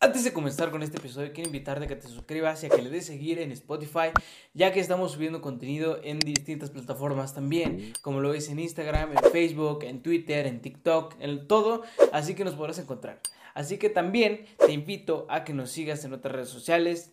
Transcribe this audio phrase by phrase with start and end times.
[0.00, 2.80] Antes de comenzar con este episodio, quiero invitarte a que te suscribas y a que
[2.80, 4.12] le des seguir en Spotify,
[4.54, 9.30] ya que estamos subiendo contenido en distintas plataformas también, como lo ves en Instagram, en
[9.32, 11.82] Facebook, en Twitter, en TikTok, en todo,
[12.12, 13.18] así que nos podrás encontrar.
[13.54, 17.10] Así que también te invito a que nos sigas en otras redes sociales.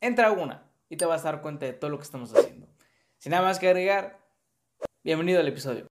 [0.00, 2.66] Entra a una y te vas a dar cuenta de todo lo que estamos haciendo.
[3.18, 4.18] Sin nada más que agregar,
[5.04, 5.86] bienvenido al episodio.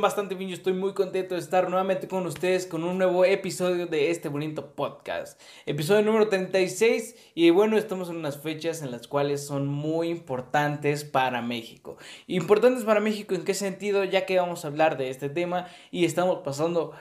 [0.00, 0.50] Bastante bien.
[0.50, 4.28] Yo estoy muy contento de estar nuevamente con ustedes con un nuevo episodio de este
[4.28, 5.40] bonito podcast.
[5.66, 7.16] Episodio número 36.
[7.34, 11.98] Y bueno, estamos en unas fechas en las cuales son muy importantes para México.
[12.26, 16.04] Importantes para México en qué sentido, ya que vamos a hablar de este tema y
[16.04, 16.92] estamos pasando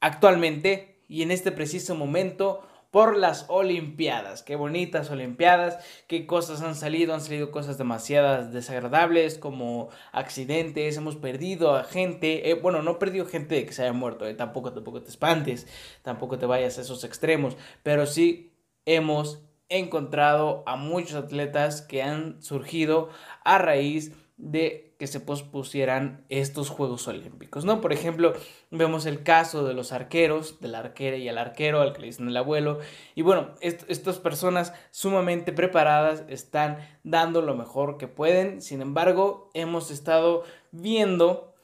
[0.00, 4.42] actualmente y en este preciso momento por las Olimpiadas.
[4.42, 11.14] Qué bonitas Olimpiadas, qué cosas han salido, han salido cosas demasiadas desagradables como accidentes, hemos
[11.14, 15.02] perdido a gente, eh, bueno, no perdido gente que se haya muerto, eh, tampoco, tampoco
[15.02, 15.66] te espantes,
[16.00, 18.54] tampoco te vayas a esos extremos, pero sí
[18.86, 23.10] hemos encontrado a muchos atletas que han surgido
[23.44, 27.80] a raíz de que se pospusieran estos Juegos Olímpicos, ¿no?
[27.80, 28.32] Por ejemplo,
[28.70, 32.06] vemos el caso de los arqueros, de la arquera y el arquero, al que le
[32.06, 32.78] dicen el abuelo,
[33.14, 39.90] y bueno, estas personas sumamente preparadas están dando lo mejor que pueden, sin embargo, hemos
[39.90, 41.54] estado viendo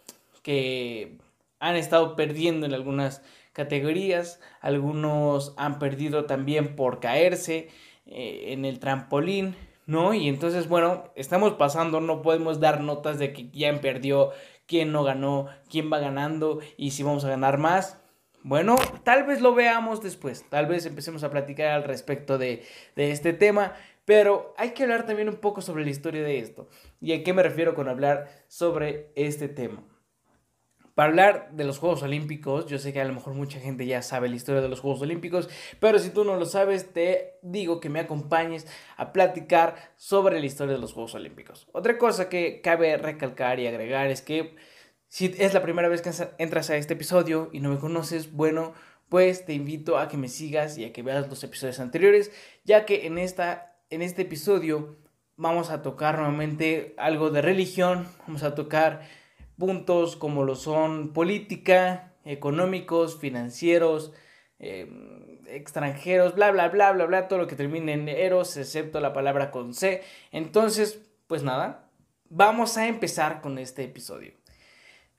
[0.43, 1.19] que
[1.59, 3.23] han estado perdiendo en algunas
[3.53, 7.69] categorías, algunos han perdido también por caerse
[8.07, 9.55] eh, en el trampolín,
[9.87, 10.15] ¿no?
[10.15, 14.31] Y entonces, bueno, estamos pasando, no podemos dar notas de que quién perdió,
[14.67, 17.99] quién no ganó, quién va ganando y si vamos a ganar más.
[18.45, 22.65] Bueno, tal vez lo veamos después, tal vez empecemos a platicar al respecto de,
[22.97, 26.69] de este tema, pero hay que hablar también un poco sobre la historia de esto.
[27.01, 29.85] ¿Y a qué me refiero con hablar sobre este tema?
[30.95, 32.67] Para hablar de los Juegos Olímpicos.
[32.67, 35.03] Yo sé que a lo mejor mucha gente ya sabe la historia de los Juegos
[35.03, 35.49] Olímpicos,
[35.81, 38.67] pero si tú no lo sabes, te digo que me acompañes
[38.97, 41.69] a platicar sobre la historia de los Juegos Olímpicos.
[41.73, 44.57] Otra cosa que cabe recalcar y agregar es que
[45.09, 48.73] si es la primera vez que entras a este episodio y no me conoces, bueno,
[49.09, 52.33] pues te invito a que me sigas y a que veas los episodios anteriores,
[52.65, 54.97] ya que en, esta, en este episodio
[55.37, 59.03] vamos a tocar nuevamente algo de religión, vamos a tocar
[59.63, 64.13] puntos como lo son política, económicos, financieros,
[64.59, 69.13] em, extranjeros, bla, bla, bla, bla, bla, todo lo que termine en eros, excepto la
[69.13, 70.03] palabra con C.
[70.33, 71.89] Entonces, pues nada,
[72.29, 74.33] vamos a empezar con este episodio.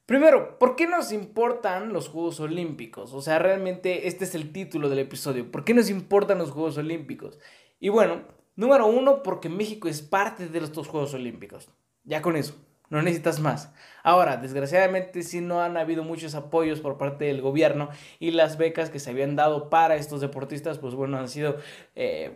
[0.05, 3.13] Primero, ¿por qué nos importan los Juegos Olímpicos?
[3.13, 5.49] O sea, realmente este es el título del episodio.
[5.49, 7.39] ¿Por qué nos importan los Juegos Olímpicos?
[7.79, 8.23] Y bueno,
[8.57, 11.69] número uno, porque México es parte de estos Juegos Olímpicos.
[12.03, 12.55] Ya con eso
[12.89, 13.71] no necesitas más.
[14.03, 17.89] Ahora, desgraciadamente sí no han habido muchos apoyos por parte del gobierno
[18.19, 21.57] y las becas que se habían dado para estos deportistas, pues bueno, han sido
[21.95, 22.35] eh,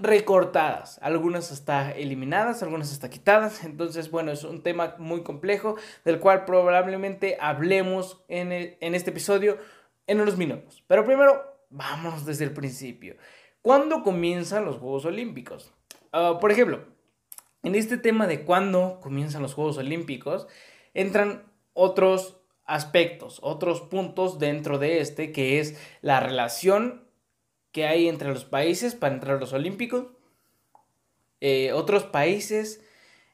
[0.00, 3.64] recortadas, algunas hasta eliminadas, algunas hasta quitadas.
[3.64, 9.58] Entonces, bueno, es un tema muy complejo del cual probablemente hablemos en, en este episodio
[10.06, 10.82] en unos minutos.
[10.86, 13.16] Pero primero, vámonos desde el principio.
[13.62, 15.72] ¿Cuándo comienzan los Juegos Olímpicos?
[16.12, 16.84] Ah, por ejemplo,
[17.66, 20.46] en este tema de cuándo comienzan los Juegos Olímpicos,
[20.94, 27.08] entran otros aspectos, otros puntos dentro de este, que es la relación
[27.72, 30.06] que hay entre los países para entrar a los Olímpicos,
[31.40, 32.84] eh, otros países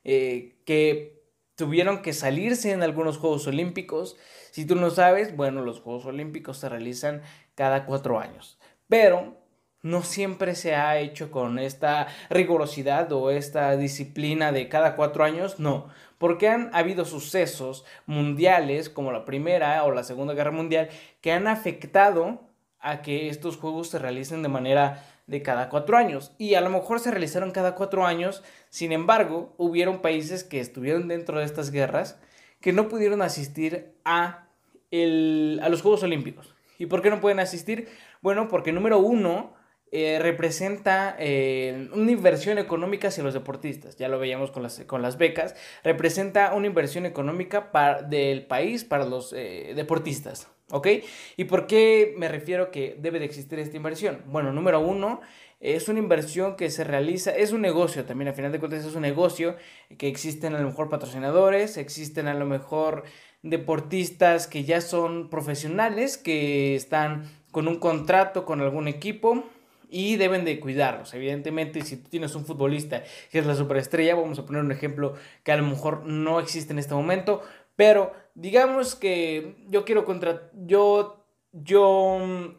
[0.03, 1.23] eh, que
[1.55, 4.17] tuvieron que salirse en algunos Juegos Olímpicos.
[4.51, 7.21] Si tú no sabes, bueno, los Juegos Olímpicos se realizan
[7.55, 9.42] cada cuatro años, pero
[9.83, 15.59] no siempre se ha hecho con esta rigurosidad o esta disciplina de cada cuatro años,
[15.59, 15.89] no,
[16.19, 20.89] porque han habido sucesos mundiales como la Primera o la Segunda Guerra Mundial
[21.21, 22.41] que han afectado
[22.79, 26.71] a que estos juegos se realicen de manera de cada cuatro años y a lo
[26.71, 31.71] mejor se realizaron cada cuatro años, sin embargo, hubieron países que estuvieron dentro de estas
[31.71, 32.21] guerras
[32.61, 34.47] que no pudieron asistir a,
[34.93, 36.55] a los Juegos Olímpicos.
[36.79, 37.89] ¿Y por qué no pueden asistir?
[38.21, 39.55] Bueno, porque número uno,
[39.95, 45.03] eh, representa eh, una inversión económica hacia los deportistas, ya lo veíamos con las, con
[45.03, 45.55] las becas,
[45.85, 47.71] representa una inversión económica
[48.09, 50.49] del país para los eh, deportistas.
[50.71, 50.89] ¿Ok?
[51.37, 54.23] ¿Y por qué me refiero que debe de existir esta inversión?
[54.29, 55.21] Bueno, número uno,
[55.61, 58.95] es una inversión que se realiza, es un negocio también, al final de cuentas es
[58.95, 59.57] un negocio,
[59.99, 63.05] que existen a lo mejor patrocinadores, existen a lo mejor
[63.43, 69.45] deportistas que ya son profesionales, que están con un contrato con algún equipo
[69.93, 71.13] y deben de cuidarlos.
[71.13, 75.15] Evidentemente, si tú tienes un futbolista que es la superestrella, vamos a poner un ejemplo
[75.45, 77.43] que a lo mejor no existe en este momento,
[77.77, 82.55] pero digamos que yo quiero contra yo yo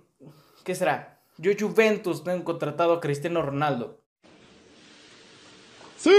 [0.64, 1.22] ¿qué será?
[1.38, 4.00] Yo Juventus tengo contratado a Cristiano Ronaldo.
[5.98, 6.12] ¡Sí!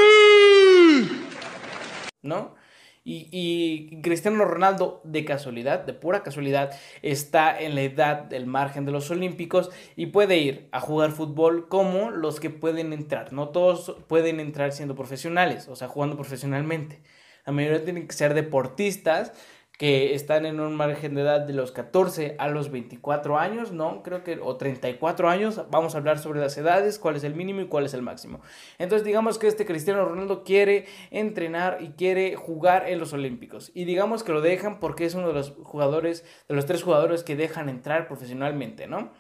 [2.23, 2.57] ¿No?
[3.07, 6.73] Y, Cristiano Ronaldo, de casualidad, de pura casualidad,
[7.03, 11.69] está en la edad del margen de los Olímpicos y puede ir a jugar fútbol
[11.69, 13.35] como los que pueden entrar.
[13.35, 17.03] No todos pueden entrar siendo profesionales, o sea, jugando profesionalmente.
[17.45, 19.33] La mayoría tienen que ser deportistas
[19.79, 24.05] que están en un margen de edad de los 14 a los 24 años, ¿no?
[24.05, 27.61] Creo que, o 34 años, vamos a hablar sobre las edades, cuál es el mínimo
[27.61, 28.41] y cuál es el máximo.
[28.79, 33.73] Entonces, digamos que este Cristiano Ronaldo quiere entrenar y quiere jugar en los Olímpicos.
[33.75, 37.25] Y digamos que lo dejan porque es uno de los jugadores, de los tres jugadores
[37.25, 39.11] que dejan entrar profesionalmente, ¿no?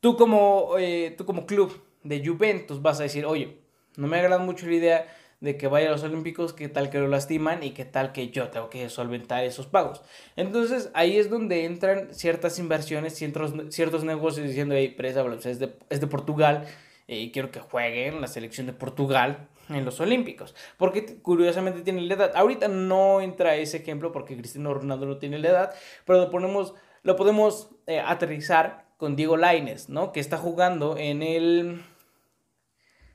[0.00, 3.58] Tú como, eh, tú como club de Juventus vas a decir, oye,
[3.96, 7.00] no me agrada mucho la idea de que vaya a los Olímpicos, qué tal que
[7.00, 10.00] lo lastiman y qué tal que yo tengo que solventar esos pagos.
[10.36, 15.74] Entonces ahí es donde entran ciertas inversiones, ciertos, ciertos negocios diciendo, hey, presa, es de,
[15.90, 16.64] es de Portugal
[17.08, 20.54] eh, y quiero que juegue en la selección de Portugal en los Olímpicos.
[20.78, 22.32] Porque curiosamente tiene la edad.
[22.36, 25.74] Ahorita no entra ese ejemplo porque Cristiano Ronaldo no tiene la edad,
[26.06, 30.12] pero lo, ponemos, lo podemos eh, aterrizar con Diego Laines, ¿no?
[30.12, 31.82] Que está jugando en el...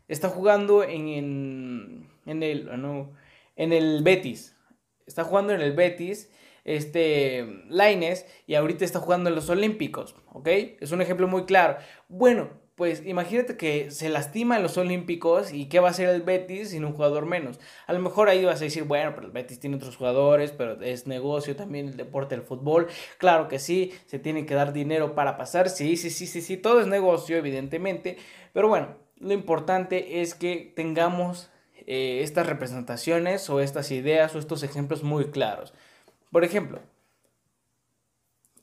[0.09, 3.12] Está jugando en en el, no,
[3.56, 4.56] en el Betis.
[5.06, 6.31] Está jugando en el Betis,
[6.65, 10.47] este, Laines, y ahorita está jugando en los Olímpicos, ¿ok?
[10.79, 11.77] Es un ejemplo muy claro.
[12.09, 16.21] Bueno, pues imagínate que se lastima en los Olímpicos y qué va a hacer el
[16.21, 17.59] Betis sin un jugador menos.
[17.88, 20.80] A lo mejor ahí vas a decir, bueno, pero el Betis tiene otros jugadores, pero
[20.83, 22.85] es negocio también el deporte del fútbol.
[23.18, 26.56] Claro que sí, se tiene que dar dinero para pasar, sí, sí, sí, sí, sí,
[26.56, 28.18] todo es negocio, evidentemente.
[28.53, 31.50] Pero bueno, lo importante es que tengamos
[31.88, 35.74] eh, estas representaciones o estas ideas o estos ejemplos muy claros.
[36.31, 36.81] Por ejemplo,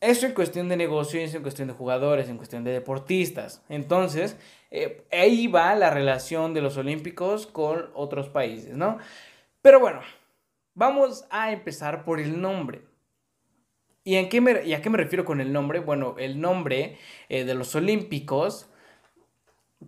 [0.00, 3.64] eso en cuestión de negocio, eso en cuestión de jugadores, en cuestión de deportistas.
[3.70, 4.36] Entonces,
[4.70, 8.98] eh, ahí va la relación de los olímpicos con otros países, ¿no?
[9.62, 10.02] Pero bueno,
[10.74, 12.82] vamos a empezar por el nombre.
[14.04, 15.80] ¿Y, qué a qué me refiero con el nombre?
[15.80, 16.98] Bueno, el nombre
[17.30, 18.68] eh, de los olímpicos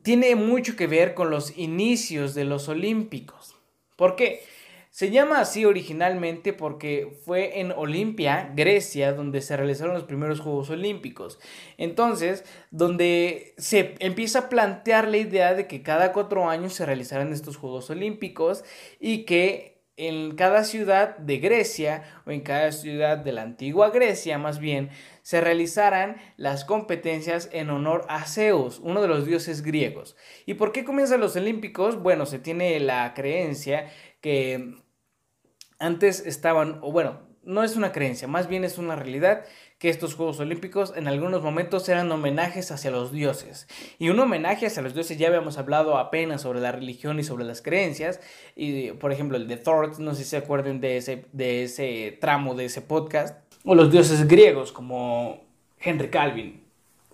[0.02, 3.56] tiene mucho que ver con los inicios de los Olímpicos.
[3.96, 4.42] ¿Por qué?
[4.90, 10.70] Se llama así originalmente porque fue en Olimpia, Grecia, donde se realizaron los primeros Juegos
[10.70, 11.38] Olímpicos.
[11.76, 17.30] Entonces, donde se empieza a plantear la idea de que cada cuatro años se realizaran
[17.30, 18.64] estos Juegos Olímpicos
[18.98, 24.38] y que en cada ciudad de Grecia o en cada ciudad de la antigua Grecia
[24.38, 24.90] más bien
[25.26, 30.14] se realizaran las competencias en honor a Zeus, uno de los dioses griegos.
[30.46, 32.00] ¿Y por qué comienzan los olímpicos?
[32.00, 33.90] Bueno, se tiene la creencia
[34.20, 34.76] que
[35.80, 39.44] antes estaban, o bueno, no es una creencia, más bien es una realidad
[39.80, 43.66] que estos Juegos Olímpicos en algunos momentos eran homenajes hacia los dioses.
[43.98, 47.44] Y un homenaje hacia los dioses, ya habíamos hablado apenas sobre la religión y sobre
[47.44, 48.20] las creencias.
[48.54, 52.16] Y por ejemplo, el de Thor, no sé si se acuerden de ese, de ese
[52.20, 53.45] tramo de ese podcast.
[53.66, 55.44] O los dioses griegos, como
[55.78, 56.62] Henry Calvin.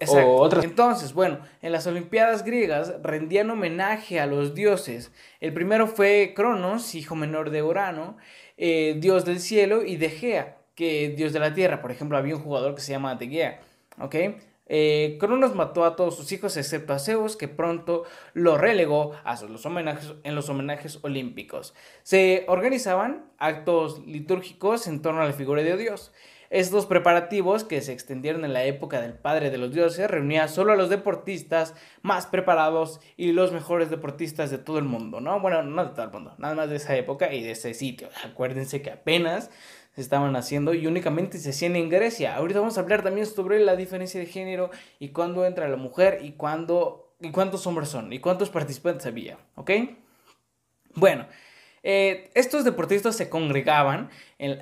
[0.07, 0.65] O otras.
[0.65, 5.13] Entonces, bueno, en las Olimpiadas griegas rendían homenaje a los dioses.
[5.41, 8.17] El primero fue Cronos, hijo menor de Urano,
[8.57, 11.81] eh, dios del cielo, y de Gea, que dios de la tierra.
[11.81, 13.61] Por ejemplo, había un jugador que se llama Tegea,
[13.99, 14.15] ¿ok?
[14.75, 19.41] Eh, Cronos mató a todos sus hijos excepto a Zeus, que pronto lo relegó a
[19.43, 21.75] los homenajes, en los homenajes olímpicos.
[22.03, 26.13] Se organizaban actos litúrgicos en torno a la figura de Dios.
[26.53, 30.73] Estos preparativos, que se extendieron en la época del padre de los dioses, reunían solo
[30.73, 35.41] a los deportistas más preparados y los mejores deportistas de todo el mundo, ¿no?
[35.41, 38.11] Bueno, no de todo el mundo, nada más de esa época y de ese sitio.
[38.23, 39.51] Acuérdense que apenas
[39.95, 42.37] se estaban haciendo y únicamente se hacían en Grecia.
[42.37, 46.19] Ahorita vamos a hablar también sobre la diferencia de género y cuándo entra la mujer
[46.23, 49.71] y cuándo y cuántos hombres son y cuántos participantes había, ¿ok?
[50.97, 51.27] Bueno,
[51.83, 54.11] eh, estos deportistas se congregaban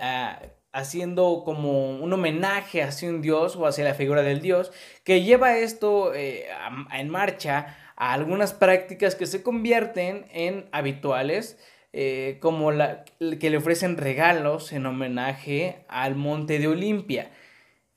[0.00, 0.40] ah,
[0.72, 4.72] haciendo como un homenaje hacia un dios o hacia la figura del dios
[5.04, 6.46] que lleva esto eh,
[6.92, 11.58] en marcha a algunas prácticas que se convierten en habituales
[11.92, 13.04] eh, como la,
[13.40, 17.32] que le ofrecen regalos en homenaje al monte de Olimpia.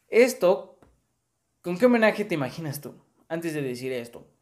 [0.08, 0.80] Esto,
[1.62, 2.96] ¿con qué homenaje te imaginas tú
[3.30, 4.33] antes de decir esto?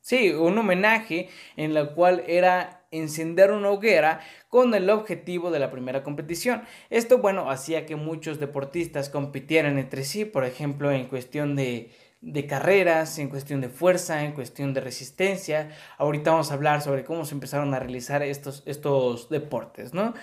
[0.00, 5.70] Sí, un homenaje en el cual era encender una hoguera con el objetivo de la
[5.70, 6.62] primera competición.
[6.88, 12.46] Esto, bueno, hacía que muchos deportistas compitieran entre sí, por ejemplo, en cuestión de, de
[12.46, 15.70] carreras, en cuestión de fuerza, en cuestión de resistencia.
[15.98, 20.14] Ahorita vamos a hablar sobre cómo se empezaron a realizar estos, estos deportes, ¿no?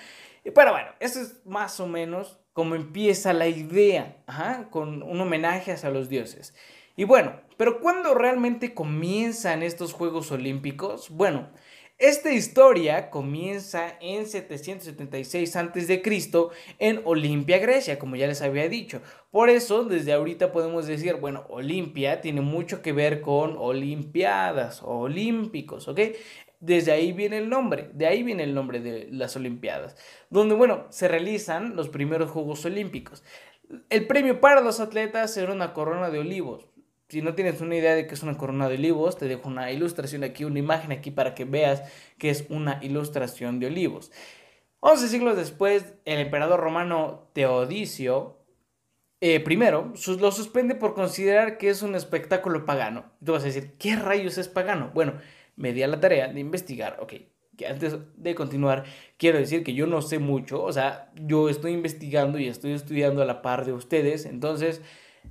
[0.44, 4.18] Pero bueno, eso es más o menos como empieza la idea,
[4.72, 6.56] con un homenaje hacia los dioses.
[7.00, 11.12] Y bueno, pero ¿cuándo realmente comienzan estos Juegos Olímpicos?
[11.12, 11.48] Bueno,
[12.00, 16.02] esta historia comienza en 776 a.C.
[16.80, 19.04] en Olimpia, Grecia, como ya les había dicho.
[19.30, 25.88] Por eso, desde ahorita podemos decir, bueno, Olimpia tiene mucho que ver con Olimpiadas, Olímpicos,
[25.88, 26.00] ¿ok?
[26.60, 29.96] Desde ahí viene el nombre, de ahí viene el nombre de las Olimpiadas,
[30.32, 33.24] donde, bueno, se realizan los primeros Juegos Olímpicos.
[33.92, 36.66] El premio para los atletas era una corona de olivos.
[37.10, 39.72] Si no tienes una idea de qué es una corona de olivos, te dejo una
[39.72, 41.84] ilustración aquí, una imagen aquí para que veas
[42.18, 44.12] que es una ilustración de olivos.
[44.82, 48.38] 11 siglos después, el emperador romano Teodicio
[49.20, 53.06] eh, primero lo suspende por considerar que es un espectáculo pagano.
[53.24, 54.92] tú vas a decir, ¿qué rayos es pagano?
[54.94, 55.14] Bueno,
[55.56, 57.14] me di a la tarea de investigar, ok,
[57.68, 58.84] antes de continuar,
[59.18, 63.24] quiero decir que yo no sé mucho, o sea, yo estoy investigando y estoy estudiando
[63.24, 64.84] a la par de ustedes, entonces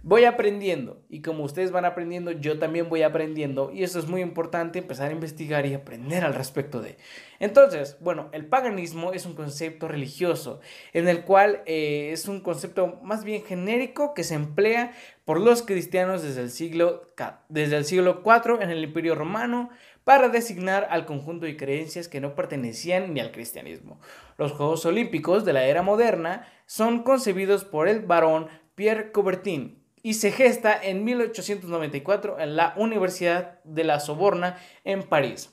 [0.06, 4.20] voy aprendiendo y como ustedes van aprendiendo, yo también voy aprendiendo y eso es muy
[4.20, 6.96] importante, empezar a investigar y aprender al respecto de.
[7.40, 10.60] Entonces, bueno, el paganismo es un concepto religioso
[10.92, 14.92] en el cual eh, es un concepto más bien genérico que se emplea
[15.24, 17.10] por los cristianos desde el siglo,
[17.48, 19.70] desde el siglo IV en el Imperio Romano
[20.04, 24.00] para designar al conjunto de creencias que no pertenecían ni al cristianismo.
[24.38, 28.46] Los Juegos Olímpicos de la era moderna son concebidos por el barón
[28.76, 35.52] Pierre Coubertin y se gesta en 1894 en la Universidad de la Soborna en París.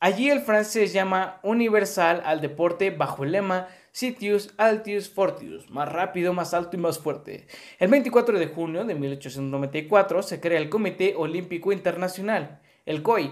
[0.00, 6.32] Allí el francés llama universal al deporte bajo el lema Sitius Altius Fortius, más rápido,
[6.32, 7.46] más alto y más fuerte.
[7.78, 13.30] El 24 de junio de 1894 se crea el Comité Olímpico Internacional, el COI,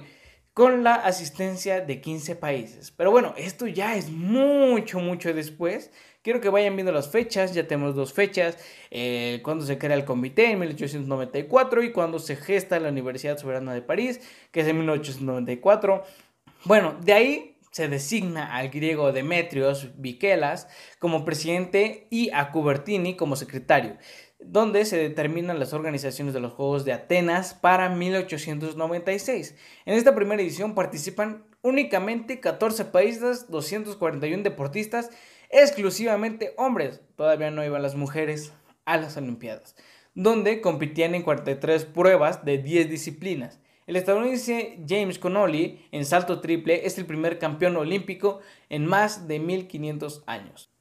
[0.54, 2.90] con la asistencia de 15 países.
[2.90, 5.90] Pero bueno, esto ya es mucho, mucho después.
[6.22, 8.56] Quiero que vayan viendo las fechas, ya tenemos dos fechas,
[8.90, 13.74] eh, cuando se crea el comité en 1894 y cuando se gesta la Universidad Soberana
[13.74, 14.20] de París,
[14.52, 16.04] que es en 1894.
[16.64, 20.68] Bueno, de ahí se designa al griego Demetrios Vikelas
[20.98, 23.96] como presidente y a Cubertini como secretario
[24.44, 29.54] donde se determinan las organizaciones de los Juegos de Atenas para 1896.
[29.86, 35.10] En esta primera edición participan únicamente 14 países, 241 deportistas,
[35.50, 37.00] exclusivamente hombres.
[37.16, 38.52] Todavía no iban las mujeres
[38.84, 39.76] a las Olimpiadas,
[40.14, 43.60] donde competían en 43 pruebas de 10 disciplinas.
[43.86, 49.38] El estadounidense James Connolly en salto triple es el primer campeón olímpico en más de
[49.38, 50.71] 1500 años.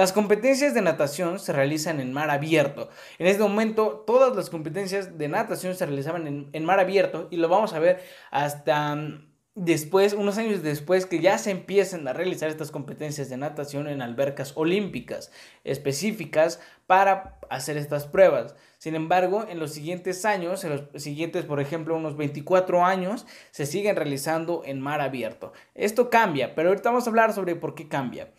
[0.00, 2.88] Las competencias de natación se realizan en mar abierto.
[3.18, 7.50] En este momento todas las competencias de natación se realizaban en, mar abierto y lo
[7.50, 12.48] vamos a ver hasta mm, después, unos años después, que ya se empiezan a realizar
[12.48, 15.32] estas competencias de natación en albercas olímpicas
[15.64, 18.54] específicas para hacer estas pruebas.
[18.78, 23.66] Sin embargo, en los siguientes años, en los siguientes, por ejemplo, unos 24 años, se
[23.66, 25.52] siguen realizando en mar abierto.
[25.74, 28.30] Esto cambia, pero ahorita vamos a hablar sobre por qué cambia.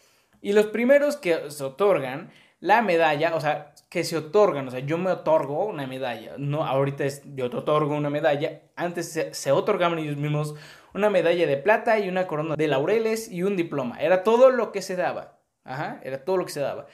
[0.42, 2.32] Y los primeros que se otorgan
[2.62, 6.64] la medalla, o sea, que se otorgan, o sea, yo me otorgo una medalla, no,
[6.64, 10.56] ahorita es, yo te otorgo una medalla, antes se, otorgaban ellos mismos
[10.94, 14.72] una medalla de plata y una corona de laureles y un diploma, era todo lo
[14.72, 16.86] que se daba, ajá, era todo lo que se daba.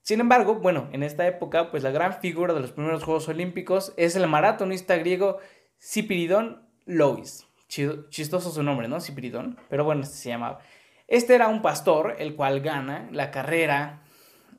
[0.00, 3.92] Sin embargo, bueno, en esta época, pues la gran figura de los primeros Juegos Olímpicos
[3.96, 5.38] es el maratonista griego
[5.80, 7.46] Cipiridón Lois.
[7.66, 9.00] Chistoso su nombre, ¿no?
[9.00, 10.60] Cipiridón, pero bueno, se llamaba.
[11.08, 14.02] Este era un pastor, el cual gana la carrera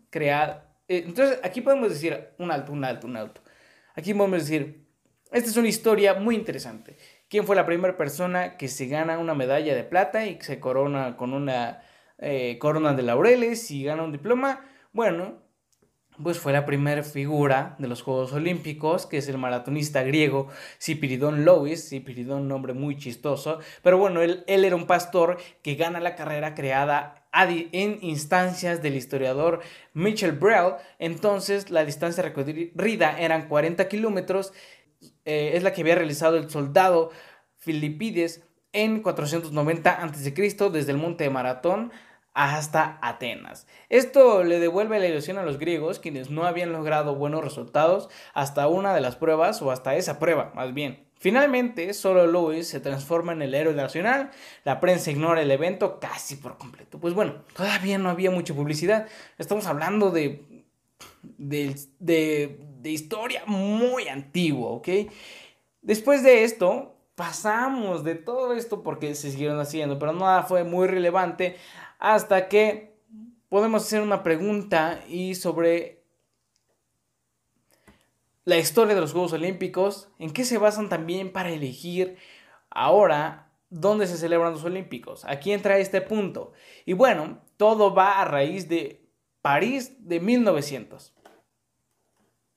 [0.09, 0.75] creada.
[0.87, 3.41] Eh, entonces, aquí podemos decir un alto, un alto, un alto.
[3.95, 4.87] Aquí podemos decir,
[5.31, 6.97] esta es una historia muy interesante.
[7.29, 11.17] ¿Quién fue la primera persona que se gana una medalla de plata y se corona
[11.17, 11.81] con una
[12.17, 14.61] eh, corona de laureles y gana un diploma?
[14.93, 15.41] Bueno,
[16.21, 20.47] pues fue la primera figura de los Juegos Olímpicos, que es el maratonista griego
[20.81, 25.99] Cipiridón Lois, Cipiridón, nombre muy chistoso, pero bueno, él, él era un pastor que gana
[25.99, 29.61] la carrera creada en instancias del historiador
[29.93, 34.53] Michel Brel, entonces la distancia recorrida eran 40 kilómetros,
[35.25, 37.11] eh, es la que había realizado el soldado
[37.57, 38.43] Filipides
[38.73, 40.31] en 490 a.C.
[40.71, 41.91] desde el monte de Maratón
[42.37, 43.65] hasta Atenas.
[43.89, 48.67] Esto le devuelve la ilusión a los griegos, quienes no habían logrado buenos resultados hasta
[48.67, 51.07] una de las pruebas o hasta esa prueba, más bien.
[51.19, 54.29] Finalmente, solo Louis se transforma en el héroe nacional,
[54.63, 56.99] la prensa ignora el evento casi por completo.
[56.99, 59.07] Pues bueno, todavía no había mucha publicidad,
[59.39, 60.63] estamos hablando de,
[61.23, 64.89] de, de, de historia muy antigua, ¿ok?
[65.81, 70.87] Después de esto, pasamos de todo esto porque se siguieron haciendo, pero nada fue muy
[70.87, 71.57] relevante
[71.99, 72.97] hasta que
[73.49, 76.03] podemos hacer una pregunta y sobre
[78.45, 82.17] la historia de los Juegos Olímpicos, en qué se basan también para elegir
[82.69, 85.25] ahora dónde se celebran los Olímpicos.
[85.25, 86.53] Aquí entra este punto.
[86.85, 89.05] Y bueno, todo va a raíz de
[89.41, 91.13] París de 1900.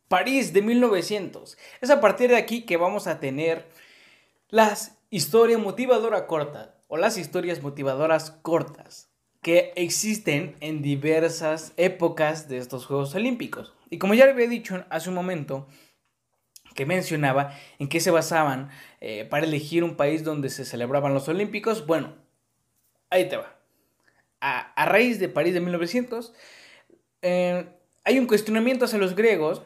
[0.07, 1.59] París de 1900.
[1.81, 3.69] Es a partir de aquí que vamos a tener
[4.49, 9.10] las historias motivadoras cortas o las historias motivadoras cortas
[9.43, 13.75] que existen en diversas épocas de estos Juegos Olímpicos.
[13.89, 15.67] Y como ya le había dicho hace un momento,
[16.75, 18.71] que mencionaba en qué se basaban
[19.01, 22.15] eh, para elegir un país donde se celebraban los Olímpicos, bueno,
[23.09, 23.57] ahí te va.
[24.41, 26.33] A, raíz de París de 1900,
[27.23, 27.67] eh,
[28.05, 29.63] hay un cuestionamiento hacia los griegos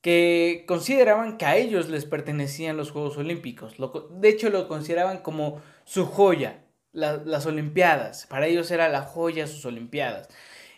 [0.00, 3.74] que consideraban que a ellos les pertenecían los Juegos Olímpicos.
[4.10, 8.26] de hecho, lo consideraban como su joya, las Olimpiadas.
[8.26, 10.28] Para ellos era la joya sus Olimpiadas.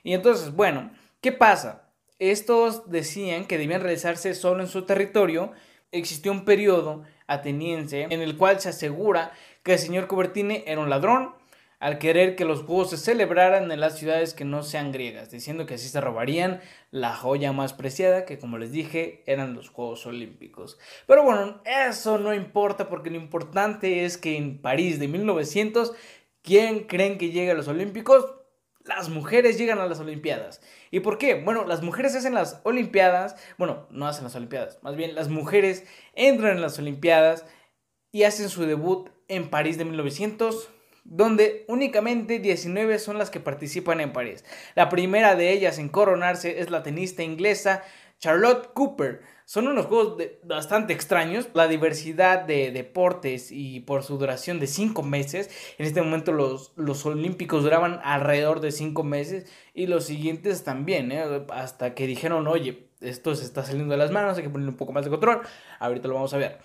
[0.03, 0.91] Y entonces, bueno,
[1.21, 1.89] ¿qué pasa?
[2.19, 5.53] Estos decían que debían realizarse solo en su territorio.
[5.93, 10.91] Existió un periodo ateniense en el cual se asegura que el señor Cubertine era un
[10.91, 11.35] ladrón
[11.81, 15.65] al querer que los juegos se celebraran en las ciudades que no sean griegas, diciendo
[15.65, 16.61] que así se robarían
[16.91, 20.79] la joya más preciada, que como les dije eran los Juegos Olímpicos.
[21.07, 25.95] Pero bueno, eso no importa porque lo importante es que en París de 1900,
[26.43, 28.27] ¿quién creen que llega a los Olímpicos?
[28.85, 30.61] Las mujeres llegan a las Olimpiadas.
[30.91, 31.35] ¿Y por qué?
[31.35, 35.87] Bueno, las mujeres hacen las Olimpiadas, bueno, no hacen las Olimpiadas, más bien las mujeres
[36.15, 37.47] entran en las Olimpiadas
[38.13, 40.69] y hacen su debut en París de 1900
[41.11, 44.45] donde únicamente 19 son las que participan en París.
[44.75, 47.83] La primera de ellas en coronarse es la tenista inglesa
[48.19, 49.21] Charlotte Cooper.
[49.45, 55.03] Son unos juegos bastante extraños, la diversidad de deportes y por su duración de 5
[55.03, 55.51] meses.
[55.79, 61.11] En este momento los, los olímpicos duraban alrededor de 5 meses y los siguientes también,
[61.11, 61.45] ¿eh?
[61.53, 64.77] hasta que dijeron, oye, esto se está saliendo de las manos, hay que ponerle un
[64.77, 65.41] poco más de control.
[65.81, 66.59] Ahorita lo vamos a ver.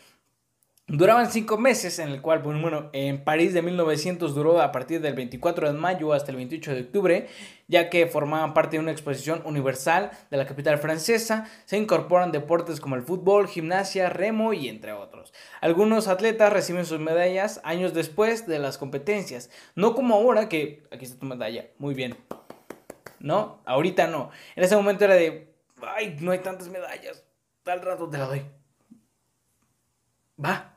[0.88, 5.16] Duraban cinco meses, en el cual, bueno, en París de 1900 duró a partir del
[5.16, 7.28] 24 de mayo hasta el 28 de octubre,
[7.68, 11.50] ya que formaban parte de una exposición universal de la capital francesa.
[11.66, 15.34] Se incorporan deportes como el fútbol, gimnasia, remo y entre otros.
[15.60, 21.06] Algunos atletas reciben sus medallas años después de las competencias, no como ahora que aquí
[21.06, 22.16] está tu medalla, muy bien.
[23.20, 24.30] No, ahorita no.
[24.56, 27.24] En ese momento era de, ay, no hay tantas medallas,
[27.64, 28.44] tal rato te la doy.
[30.38, 30.75] Va.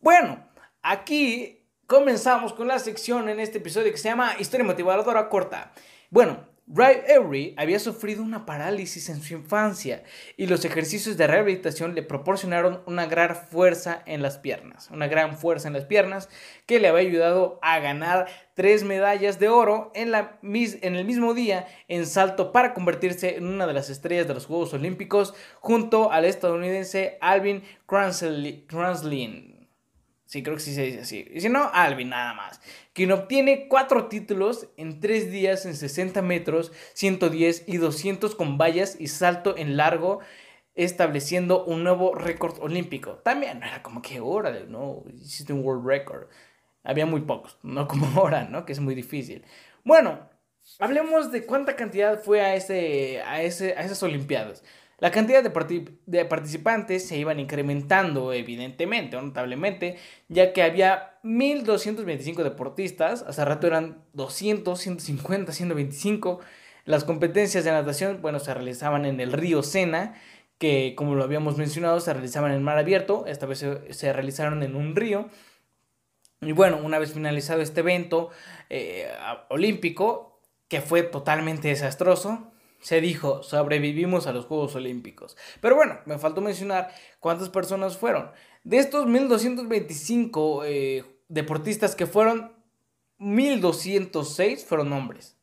[0.00, 0.46] Bueno,
[0.82, 5.72] aquí comenzamos con la sección en este episodio que se llama Historia motivadora corta.
[6.10, 10.02] Bueno, Ray Avery había sufrido una parálisis en su infancia
[10.36, 15.38] y los ejercicios de rehabilitación le proporcionaron una gran fuerza en las piernas, una gran
[15.38, 16.28] fuerza en las piernas
[16.66, 21.34] que le había ayudado a ganar tres medallas de oro en, la, en el mismo
[21.34, 26.12] día en salto para convertirse en una de las estrellas de los Juegos Olímpicos junto
[26.12, 29.55] al estadounidense Alvin Kranzlin.
[30.26, 31.24] Sí, creo que sí se dice así.
[31.32, 32.60] Y si no, Alvin nada más.
[32.92, 38.96] Quien obtiene cuatro títulos en tres días en 60 metros, 110 y 200 con vallas
[38.98, 40.18] y salto en largo,
[40.74, 43.14] estableciendo un nuevo récord olímpico.
[43.18, 45.04] También era como que, órale, ¿no?
[45.14, 46.26] Hiciste un world record.
[46.82, 48.66] Había muy pocos, no como ahora, ¿no?
[48.66, 49.44] Que es muy difícil.
[49.84, 50.28] Bueno,
[50.80, 54.64] hablemos de cuánta cantidad fue a, ese, a, ese, a esas Olimpiadas.
[54.98, 63.44] La cantidad de, participantes se iban incrementando, evidentemente, notablemente, ya que había 1.225 deportistas, hace
[63.44, 66.40] rato eran 200, 150, 125.
[66.86, 70.14] Las competencias de natación, bueno, se realizaban en el río Sena,
[70.56, 74.76] que como lo habíamos mencionado, se realizaban en mar abierto, esta vez se, realizaron en
[74.76, 75.28] un río.
[76.40, 78.30] Y bueno, una vez finalizado este evento
[78.70, 79.10] eh,
[79.50, 82.50] olímpico, que fue totalmente desastroso,
[82.86, 85.36] se dijo, sobrevivimos a los Juegos Olímpicos.
[85.60, 88.30] Pero bueno, me faltó mencionar cuántas personas fueron.
[88.62, 92.52] De estos 1225 eh, deportistas que fueron,
[93.18, 95.36] 1206 fueron hombres.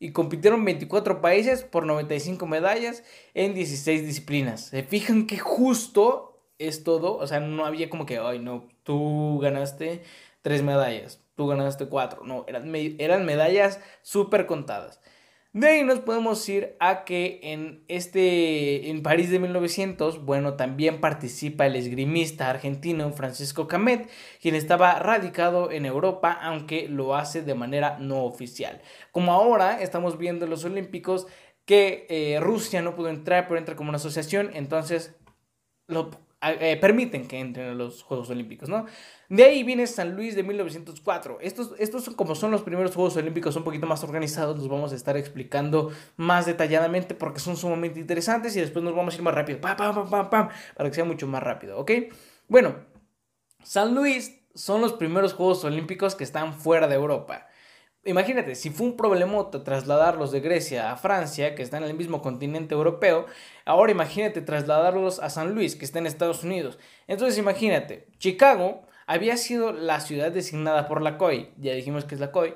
[0.00, 4.62] Y compitieron 24 países por 95 medallas en 16 disciplinas.
[4.62, 7.16] Se fijan que justo es todo.
[7.16, 10.02] O sea, no había como que, ay, no, tú ganaste
[10.42, 11.22] tres medallas.
[11.36, 12.24] tú ganaste cuatro.
[12.24, 15.00] No, eran, eran medallas súper contadas.
[15.54, 21.00] De ahí nos podemos ir a que en este en París de 1900, bueno, también
[21.00, 24.10] participa el esgrimista argentino Francisco Camet,
[24.42, 28.82] quien estaba radicado en Europa, aunque lo hace de manera no oficial.
[29.10, 31.26] Como ahora estamos viendo en los Olímpicos
[31.64, 35.16] que eh, Rusia no pudo entrar, pero entra como una asociación, entonces
[35.86, 36.10] lo
[36.42, 38.86] eh, permiten que entren a los Juegos Olímpicos, ¿no?
[39.28, 41.38] De ahí viene San Luis de 1904.
[41.42, 44.92] Estos, estos son, como son los primeros Juegos Olímpicos un poquito más organizados, los vamos
[44.92, 49.22] a estar explicando más detalladamente porque son sumamente interesantes y después nos vamos a ir
[49.22, 51.90] más rápido, pam, pam, pam, pam, para que sea mucho más rápido, ¿ok?
[52.48, 52.76] Bueno,
[53.62, 57.48] San Luis son los primeros Juegos Olímpicos que están fuera de Europa.
[58.04, 62.22] Imagínate, si fue un problemota trasladarlos de Grecia a Francia, que está en el mismo
[62.22, 63.26] continente europeo,
[63.66, 66.78] ahora imagínate trasladarlos a San Luis, que está en Estados Unidos.
[67.06, 72.20] Entonces imagínate, Chicago había sido la ciudad designada por la COI, ya dijimos que es
[72.20, 72.54] la COI,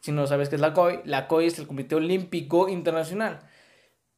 [0.00, 3.40] si no sabes qué es la COI, la COI es el Comité Olímpico Internacional.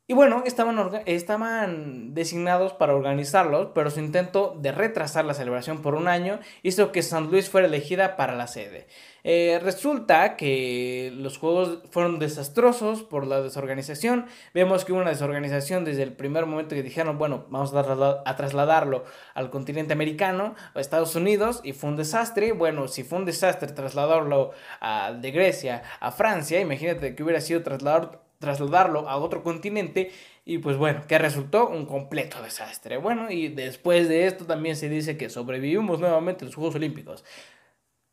[0.09, 5.97] Y bueno, estaban, estaban designados para organizarlos, pero su intento de retrasar la celebración por
[5.97, 8.87] un año hizo que San Luis fuera elegida para la sede.
[9.25, 14.27] Eh, resulta que los juegos fueron desastrosos por la desorganización.
[14.55, 19.03] Vemos que hubo una desorganización desde el primer momento que dijeron, bueno, vamos a, trasladarlo
[19.35, 22.53] al continente americano, a Estados Unidos, y fue un desastre.
[22.53, 27.65] Bueno, si fue un desastre trasladarlo a, de Grecia a Francia, imagínate que hubiera sido
[27.65, 30.11] trasladar trasladarlo a otro continente
[30.45, 32.97] y pues bueno, que resultó un completo desastre.
[32.99, 37.25] Bueno, y después de esto también se dice que sobrevivimos nuevamente los Juegos Olímpicos.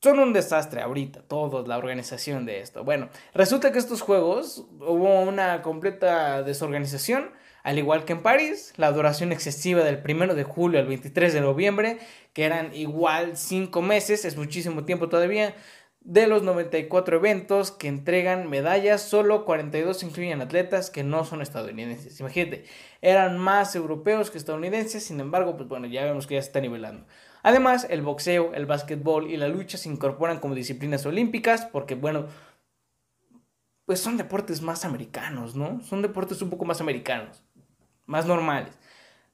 [0.01, 2.83] Son un desastre ahorita, todos, la organización de esto.
[2.83, 7.31] Bueno, resulta que estos Juegos hubo una completa desorganización,
[7.63, 11.39] al igual que en París, la duración excesiva del 1 de julio al 23 de
[11.39, 11.99] noviembre,
[12.33, 15.55] que eran igual 5 meses, es muchísimo tiempo todavía,
[16.03, 22.19] de los 94 eventos que entregan medallas, solo 42 incluyen atletas que no son estadounidenses.
[22.19, 22.65] Imagínate,
[23.01, 26.59] eran más europeos que estadounidenses, sin embargo, pues bueno, ya vemos que ya se está
[26.59, 27.05] nivelando.
[27.41, 32.27] Además, el boxeo, el básquetbol y la lucha se incorporan como disciplinas olímpicas porque, bueno,
[33.85, 35.81] pues son deportes más americanos, ¿no?
[35.81, 37.43] Son deportes un poco más americanos,
[38.05, 38.77] más normales.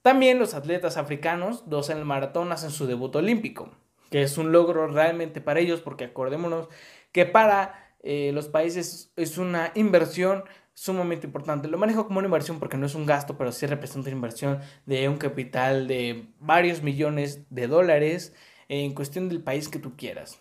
[0.02, 3.70] También los atletas africanos, dos en el maratón, hacen su debut olímpico
[4.10, 6.68] que es un logro realmente para ellos, porque acordémonos
[7.12, 10.44] que para eh, los países es una inversión
[10.74, 11.68] sumamente importante.
[11.68, 14.60] Lo manejo como una inversión porque no es un gasto, pero sí representa una inversión
[14.86, 18.34] de un capital de varios millones de dólares
[18.68, 20.40] en cuestión del país que tú quieras.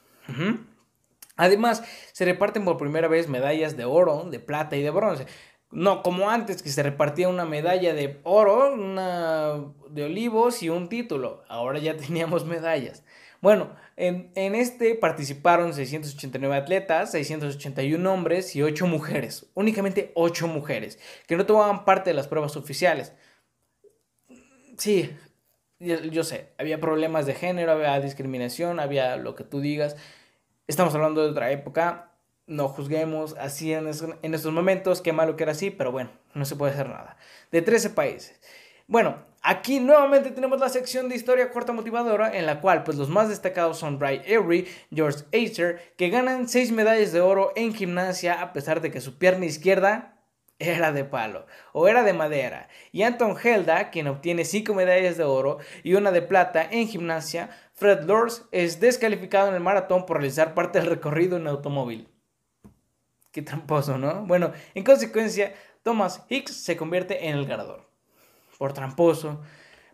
[1.36, 5.26] Además, se reparten por primera vez medallas de oro, de plata y de bronce.
[5.72, 10.90] No como antes que se repartía una medalla de oro, una de olivos y un
[10.90, 11.44] título.
[11.50, 13.04] Ahora ya teníamos medallas.
[13.42, 19.50] Bueno, en, este participaron 689 atletas, 681 hombres y 8 mujeres.
[19.54, 23.14] Únicamente 8 mujeres, que no tomaban parte de las pruebas oficiales.
[24.78, 25.16] Sí,
[25.80, 29.96] yo, sé, había problemas de género, había discriminación, había lo que tú digas.
[30.68, 32.12] Estamos hablando de otra época,
[32.46, 33.90] no juzguemos así en,
[34.22, 37.18] en estos momentos, qué malo que era así, pero bueno, no se puede hacer nada.
[37.52, 38.40] De 13 países.
[38.90, 43.08] Bueno, aquí nuevamente tenemos la sección de historia corta motivadora en la cual pues los
[43.08, 48.42] más destacados son Brian Avery, George Acer, que ganan 6 medallas de oro en gimnasia
[48.42, 50.18] a pesar de que su pierna izquierda
[50.58, 52.68] era de palo o era de madera.
[52.92, 57.52] Y Anton Helda, quien obtiene 5 medallas de oro y una de plata en gimnasia,
[57.74, 62.10] Fred Lors es descalificado en el maratón por realizar parte del recorrido en automóvil.
[63.32, 64.26] Qué tramposo, ¿no?
[64.26, 67.89] Bueno, en consecuencia, Thomas Hicks se convierte en el ganador
[68.60, 69.42] por tramposo.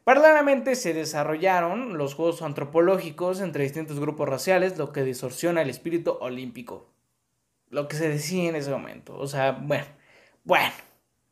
[0.03, 6.17] Paralelamente se desarrollaron los juegos antropológicos entre distintos grupos raciales, lo que distorsiona el espíritu
[6.19, 6.89] olímpico.
[7.69, 9.17] Lo que se decía en ese momento.
[9.17, 9.85] O sea, bueno,
[10.43, 10.73] bueno,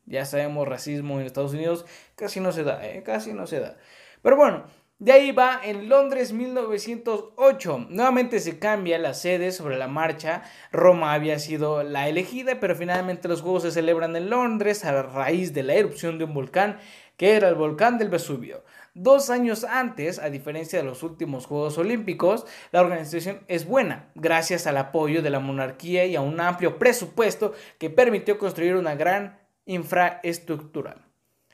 [0.05, 3.03] ya sabemos racismo en Estados Unidos, casi no se da, ¿eh?
[3.03, 3.77] casi no se da.
[4.21, 4.63] Pero bueno,
[5.03, 7.87] de ahí va en Londres 1908.
[7.89, 10.43] Nuevamente se cambia la sede sobre la marcha.
[10.71, 15.53] Roma había sido la elegida, pero finalmente los juegos se celebran en Londres a raíz
[15.53, 16.79] de la erupción de un volcán
[17.17, 18.63] que era el volcán del Vesubio.
[18.93, 24.67] Dos años antes, a diferencia de los últimos Juegos Olímpicos, la organización es buena, gracias
[24.67, 29.37] al apoyo de la monarquía y a un amplio presupuesto que permitió construir una gran
[29.65, 30.95] infraestructura.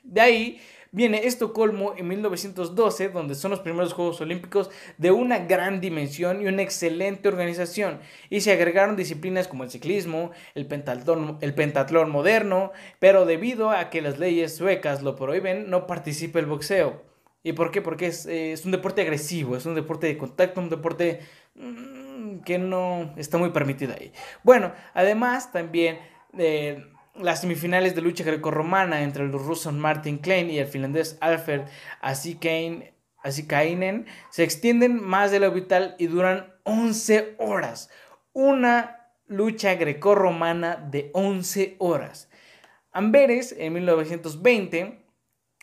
[0.03, 5.81] De ahí viene Estocolmo en 1912, donde son los primeros Juegos Olímpicos de una gran
[5.81, 7.99] dimensión y una excelente organización,
[8.29, 13.89] y se agregaron disciplinas como el ciclismo, el pentatlón, el pentatlón moderno, pero debido a
[13.89, 17.03] que las leyes suecas lo prohíben, no participa el boxeo.
[17.43, 17.81] ¿Y por qué?
[17.81, 21.21] Porque es, un deporte agresivo, es un deporte de contacto, un deporte...
[21.55, 22.09] Mm,
[22.45, 24.11] que no está muy permitido ahí.
[24.43, 25.99] Bueno, además también
[26.37, 26.85] eh,
[27.21, 31.61] las semifinales de lucha grecorromana entre el ruso Martin Klein y el finlandés Alfred
[32.01, 32.85] Asikainen
[34.29, 37.89] se extienden más de lo vital y duran 11 horas.
[38.33, 42.29] Una lucha grecorromana de 11 horas.
[42.91, 45.05] Amberes en 1920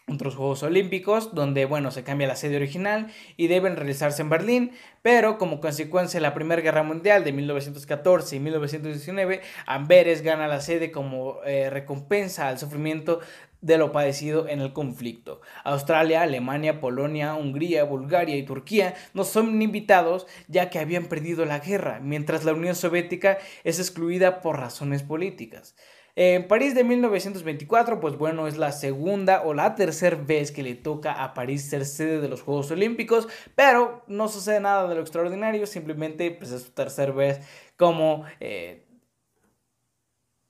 [0.08, 4.70] otros Juegos Olímpicos, donde, bueno, se cambia la sede original y deben realizarse en Berlín,
[5.02, 10.60] pero como consecuencia de la Primera Guerra Mundial de 1914 y 1919, Amberes gana la
[10.60, 13.18] sede como eh, recompensa al sufrimiento
[13.62, 15.40] de lo padecido en el conflicto.
[15.64, 21.58] Australia, Alemania, Polonia, Hungría, Bulgaria y Turquía no son invitados ya que habían perdido la
[21.58, 25.74] guerra, mientras la Unión Soviética es excluida por razones políticas.
[26.18, 30.74] En París de 1924, pues bueno, es la segunda o la tercera vez que le
[30.74, 35.02] toca a París ser sede de los Juegos Olímpicos, pero no sucede nada de lo
[35.02, 37.40] extraordinario, simplemente pues es su tercera vez
[37.76, 38.86] como eh,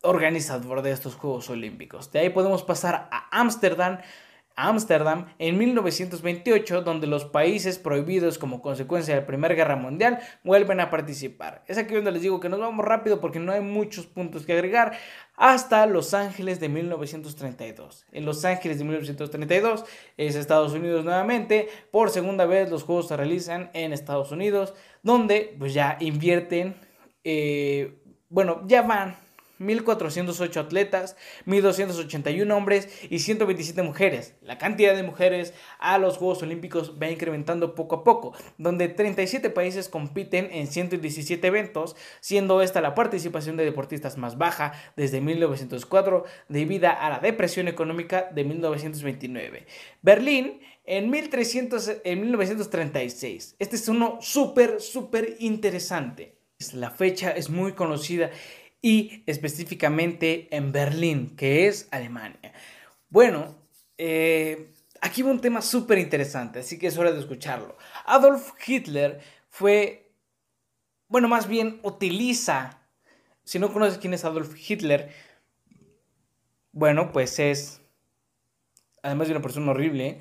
[0.02, 2.12] organizador de estos Juegos Olímpicos.
[2.12, 3.98] De ahí podemos pasar a Ámsterdam,
[4.56, 10.80] Ámsterdam en 1928, donde los países prohibidos como consecuencia de la Primera Guerra Mundial vuelven
[10.80, 11.62] a participar.
[11.66, 14.54] Es aquí donde les digo que nos vamos rápido porque no hay muchos puntos que
[14.54, 14.96] agregar.
[15.36, 18.06] Hasta Los Ángeles de 1932.
[18.12, 19.84] En Los Ángeles de 1932
[20.16, 21.68] es Estados Unidos nuevamente.
[21.90, 26.76] Por segunda vez los juegos se realizan en Estados Unidos, donde pues ya invierten,
[27.24, 29.25] eh, bueno, ya van
[29.60, 31.16] 1.408 atletas,
[31.46, 34.34] 1.281 hombres y 127 mujeres.
[34.42, 39.50] La cantidad de mujeres a los Juegos Olímpicos va incrementando poco a poco, donde 37
[39.50, 46.24] países compiten en 117 eventos, siendo esta la participación de deportistas más baja desde 1904
[46.48, 49.66] debido a la depresión económica de 1929.
[50.02, 53.56] Berlín en, 1300, en 1936.
[53.58, 56.36] Este es uno súper, súper interesante.
[56.72, 58.30] La fecha es muy conocida
[58.82, 62.52] y específicamente en Berlín, que es Alemania.
[63.08, 63.56] Bueno,
[63.98, 67.76] eh, aquí va un tema súper interesante, así que es hora de escucharlo.
[68.04, 70.12] Adolf Hitler fue,
[71.08, 72.78] bueno, más bien utiliza,
[73.44, 75.12] si no conoces quién es Adolf Hitler,
[76.72, 77.80] bueno, pues es,
[79.02, 80.20] además de una persona horrible,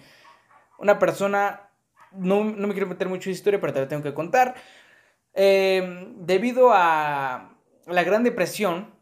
[0.80, 1.70] una persona,
[2.14, 4.56] no, me quiero meter mucho en historia, pero te la tengo que contar,
[5.34, 7.55] eh, debido a
[7.88, 8.96] la Gran Depresión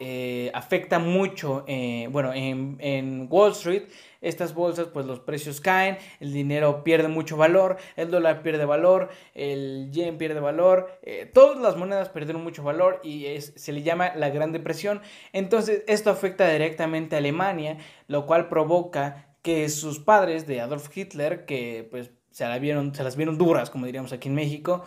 [0.00, 3.84] eh, afecta mucho, eh, bueno, en, Wall Street,
[4.20, 9.10] estas bolsas, pues los precios caen, el dinero pierde mucho valor, el dólar pierde valor,
[9.34, 14.14] el yen pierde valor, eh, todas las monedas perdieron mucho valor y se le llama
[14.16, 15.00] la Gran Depresión.
[15.32, 17.78] Entonces, esto afecta directamente a Alemania,
[18.08, 23.04] lo cual provoca que sus padres de Adolf Hitler, que pues se, la vieron, se
[23.04, 24.84] las vieron duras, como diríamos aquí en México,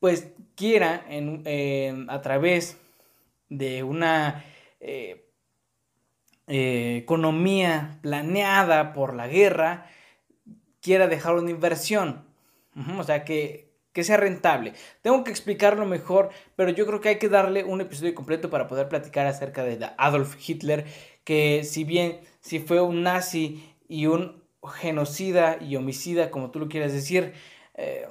[0.00, 2.78] pues quiera en, a través
[3.48, 4.44] de una
[4.80, 5.26] eh,
[6.46, 9.86] eh, economía planeada por la guerra,
[10.80, 12.24] quiera dejar una inversión.
[12.98, 14.72] o sea, que, que sea rentable.
[15.02, 18.68] Tengo que explicarlo mejor, pero yo creo que hay que darle un episodio completo para
[18.68, 20.86] poder platicar acerca de Adolf Hitler,
[21.24, 24.42] que si bien si fue un nazi y un
[24.74, 27.32] genocida y homicida, como tú lo quieras decir,
[27.74, 28.06] eh,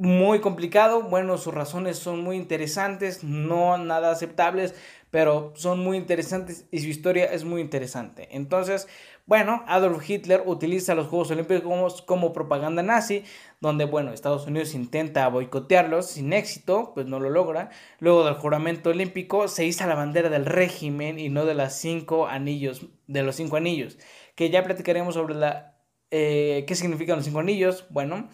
[0.00, 1.02] muy complicado.
[1.02, 4.74] Bueno, sus razones son muy interesantes, no nada aceptables,
[5.10, 8.28] pero son muy interesantes y su historia es muy interesante.
[8.30, 8.88] Entonces,
[9.26, 13.24] bueno, Adolf Hitler utiliza los Juegos Olímpicos como, propaganda nazi,
[13.60, 17.68] donde, bueno, Estados Unidos intenta boicotearlos sin éxito, pues no lo logra.
[17.98, 22.26] Luego del juramento olímpico se hizo la bandera del régimen y no de las cinco
[22.26, 23.98] anillos, de los cinco anillos,
[24.34, 25.76] que ya platicaremos sobre la,
[26.10, 27.84] eh, qué significan los cinco anillos.
[27.90, 28.30] Bueno,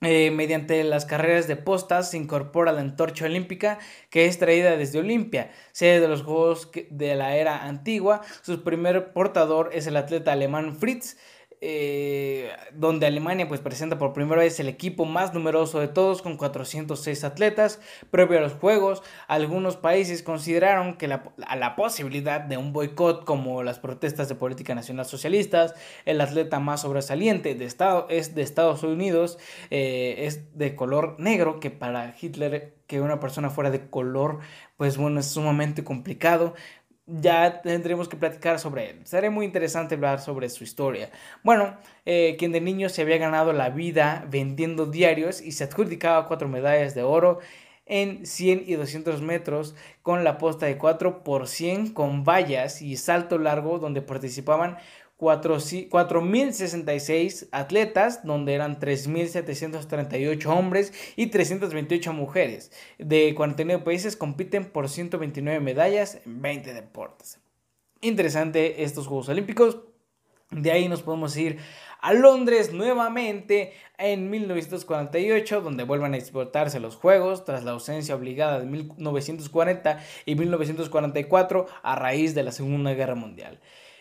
[0.00, 3.80] eh, mediante las carreras de postas se incorpora la antorcha olímpica
[4.10, 8.22] que es traída desde Olimpia, sede de los Juegos de la era antigua.
[8.42, 11.16] Su primer portador es el atleta alemán Fritz,
[11.60, 16.36] eh, donde Alemania pues presenta por primera vez el equipo más numeroso de todos con
[16.36, 17.80] 406 atletas.
[18.10, 23.62] Previo a los Juegos, algunos países consideraron que la, la posibilidad de un boicot como
[23.62, 28.82] las protestas de política nacional socialistas, el atleta más sobresaliente de Estado, es de Estados
[28.82, 29.38] Unidos,
[29.70, 34.38] eh, es de color negro, que para Hitler que una persona fuera de color,
[34.78, 36.54] pues bueno, es sumamente complicado
[37.08, 39.00] ya tendremos que platicar sobre él.
[39.04, 41.10] Será muy interesante hablar sobre su historia.
[41.42, 46.28] Bueno, eh, quien de niño se había ganado la vida vendiendo diarios y se adjudicaba
[46.28, 47.38] cuatro medallas de oro
[47.86, 52.96] en 100 y 200 metros con la posta de 4 por 100 con vallas y
[52.96, 54.76] salto largo donde participaban
[55.18, 62.70] 4.066 atletas, donde eran 3.738 hombres y 328 mujeres.
[62.98, 67.40] De 49 países compiten por 129 medallas en 20 deportes.
[68.00, 69.80] Interesante estos Juegos Olímpicos.
[70.50, 71.58] De ahí nos podemos ir
[72.00, 78.60] a Londres nuevamente en 1948, donde vuelven a exportarse los Juegos tras la ausencia obligada
[78.60, 83.58] de 1940 y 1944 a raíz de la Segunda Guerra Mundial.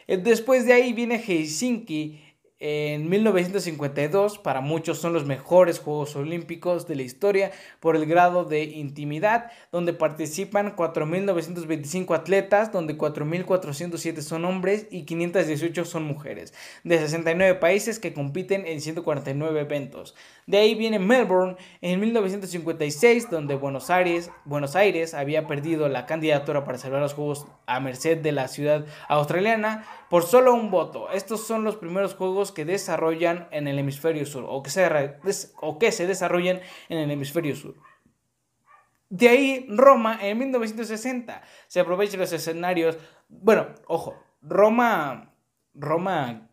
[0.08, 2.24] Eh, después de ahí viene Helsinki
[2.60, 8.46] en 1952, para muchos son los mejores Juegos Olímpicos de la historia por el grado
[8.46, 16.52] de intimidad, donde participan 4.925 atletas, donde 4.407 son hombres y 518 son mujeres,
[16.84, 20.16] de 69 países que compiten en 149 eventos.
[20.48, 26.64] De ahí viene Melbourne en 1956, donde Buenos Aires, Buenos Aires había perdido la candidatura
[26.64, 31.12] para celebrar los Juegos a merced de la ciudad australiana por solo un voto.
[31.12, 34.88] Estos son los primeros Juegos que desarrollan en el hemisferio sur o que se,
[35.60, 37.76] o que se desarrollan en el hemisferio sur.
[39.10, 42.98] De ahí Roma en 1960 se aprovechan los escenarios.
[43.28, 45.34] Bueno, ojo, Roma,
[45.74, 46.50] Roma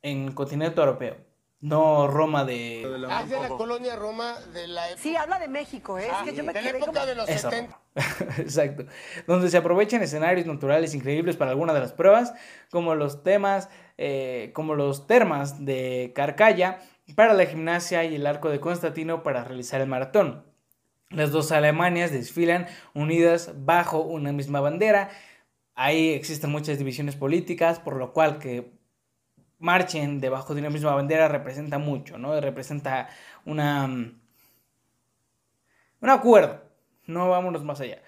[0.00, 1.31] en el continente europeo
[1.62, 2.82] no Roma de...
[3.08, 5.02] Ah, de la colonia Roma de la época...
[5.02, 6.08] Sí, habla de México, ¿eh?
[6.08, 7.80] es que yo me de la época de los 70.
[8.38, 8.84] Exacto.
[9.28, 12.34] Donde se aprovechan escenarios naturales increíbles para algunas de las pruebas,
[12.72, 16.80] como los temas, eh, como los termas de Carcalla
[17.14, 20.44] para la gimnasia y el arco de Constantino para realizar el maratón.
[21.10, 25.10] Las dos Alemanias desfilan unidas bajo una misma bandera.
[25.76, 28.72] Ahí existen muchas divisiones políticas, por lo cual que
[29.62, 32.38] marchen debajo de una misma bandera representa mucho, ¿no?
[32.40, 33.08] Representa
[33.46, 33.86] una...
[33.86, 34.20] Mm,
[36.00, 36.62] un acuerdo.
[37.06, 38.02] No vámonos más allá.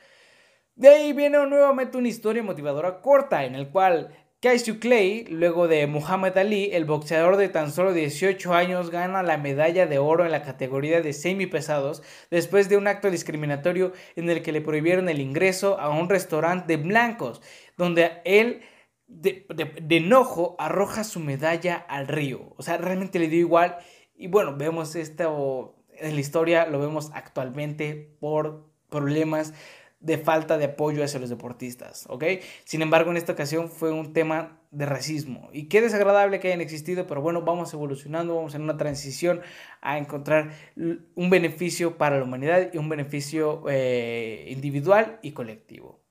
[0.75, 4.11] De ahí viene nuevamente una historia motivadora corta en el cual
[4.45, 9.39] Cassius Clay, luego de Muhammad Ali, el boxeador de tan solo 18 años, gana la
[9.39, 14.43] medalla de oro en la categoría de semipesados después de un acto discriminatorio en el
[14.43, 17.41] que le prohibieron el ingreso a un restaurante de blancos,
[17.79, 18.61] donde él
[19.07, 19.47] de,
[19.91, 22.55] enojo arroja su medalla al río.
[22.57, 23.77] O sea, realmente le dio igual.
[24.17, 29.53] Y bueno, vemos esto en la historia, lo vemos actualmente por problemas
[30.01, 32.25] de falta de apoyo hacia los deportistas, ¿ok?
[32.65, 35.49] Sin embargo, en esta ocasión fue un tema de racismo.
[35.53, 39.41] Y qué desagradable que hayan existido, pero bueno, vamos evolucionando, vamos en una transición
[39.81, 46.04] a encontrar un beneficio para la humanidad y un beneficio eh, individual y colectivo.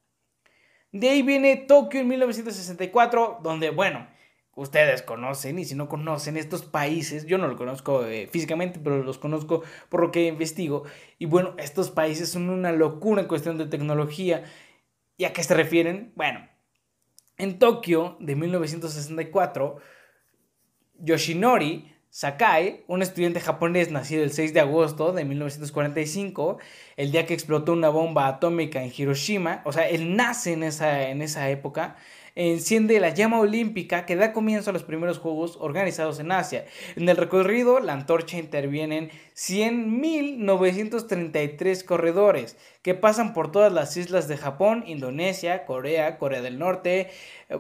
[0.94, 4.08] De ahí viene Tokio en 1964, donde, bueno,
[4.54, 9.02] ustedes conocen, y si no conocen estos países, yo no los conozco eh, físicamente, pero
[9.02, 10.84] los conozco por lo que investigo.
[11.18, 14.44] Y bueno, estos países son una locura en cuestión de tecnología.
[15.18, 16.14] ¿Y a qué se refieren?
[16.16, 16.48] Bueno,
[17.38, 19.78] en Tokio de 1964,
[21.00, 26.60] Yoshinori Sakai, un estudiante japonés nacido el 6 de agosto de 1945,
[26.96, 31.10] el día que explotó una bomba atómica en Hiroshima, o sea, él nace en esa,
[31.10, 31.96] en esa época,
[32.36, 36.66] enciende la llama olímpica que da comienzo a los primeros Juegos organizados en Asia.
[36.96, 44.38] En el recorrido, la antorcha intervienen 100.933 corredores que pasan por todas las islas de
[44.38, 47.12] Japón, Indonesia, Corea, Corea del Norte,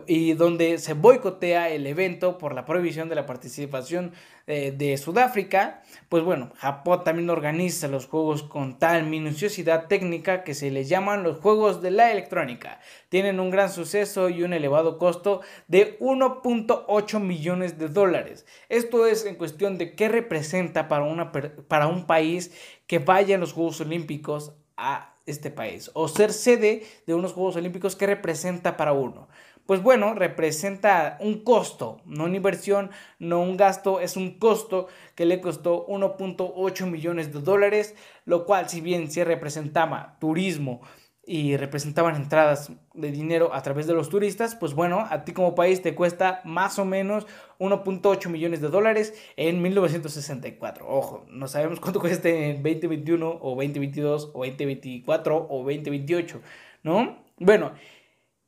[0.07, 4.13] y donde se boicotea el evento por la prohibición de la participación
[4.45, 10.53] eh, de Sudáfrica, pues bueno, Japón también organiza los juegos con tal minuciosidad técnica que
[10.53, 12.81] se les llaman los juegos de la electrónica.
[13.07, 18.45] Tienen un gran suceso y un elevado costo de 1.8 millones de dólares.
[18.67, 22.51] Esto es en cuestión de qué representa para, una, para un país
[22.85, 27.55] que vaya a los Juegos Olímpicos a este país o ser sede de unos Juegos
[27.55, 29.29] Olímpicos que representa para uno
[29.65, 35.25] pues bueno, representa un costo, no una inversión, no un gasto, es un costo que
[35.25, 37.95] le costó 1.8 millones de dólares,
[38.25, 40.81] lo cual si bien sí representaba turismo
[41.25, 45.55] y representaban entradas de dinero a través de los turistas, pues bueno, a ti como
[45.55, 47.25] país te cuesta más o menos
[47.59, 50.85] 1.8 millones de dólares en 1964.
[50.85, 56.41] Ojo, no sabemos cuánto cuesta en 2021 o 2022 o 2024 o 2028,
[56.83, 57.23] ¿no?
[57.39, 57.71] Bueno,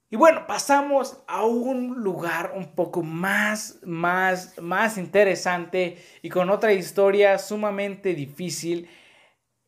[0.09, 6.73] y bueno, pasamos a un lugar un poco más, más, más interesante y con otra
[6.73, 8.87] historia sumamente difícil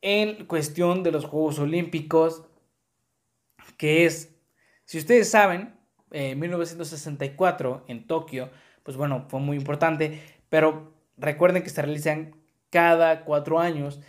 [0.01, 2.43] en cuestión de los Juegos Olímpicos,
[3.77, 4.35] que es,
[4.85, 5.75] si ustedes saben,
[6.11, 8.51] en 1964 en Tokio,
[8.83, 12.35] pues bueno, fue muy importante, pero recuerden que se realizan
[12.69, 14.01] cada cuatro años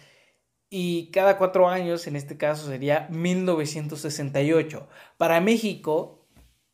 [0.71, 4.87] y cada cuatro años, en este caso sería 1968.
[5.17, 6.18] Para México,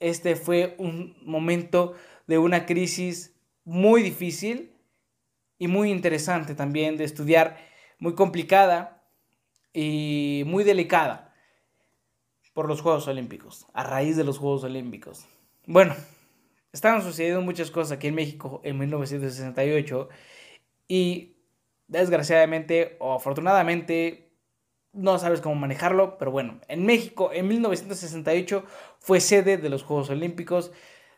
[0.00, 1.94] este fue un momento
[2.26, 3.34] de una crisis
[3.64, 4.72] muy difícil
[5.58, 7.58] y muy interesante también de estudiar,
[7.98, 9.02] muy complicada
[9.72, 11.34] y muy delicada
[12.52, 15.26] por los Juegos Olímpicos, a raíz de los Juegos Olímpicos.
[15.66, 15.94] Bueno,
[16.72, 20.08] estaban sucediendo muchas cosas aquí en México en 1968
[20.86, 21.36] y
[21.88, 24.23] desgraciadamente o afortunadamente
[24.94, 28.64] no sabes cómo manejarlo, pero bueno, en México en 1968
[28.98, 30.72] fue sede de los Juegos Olímpicos,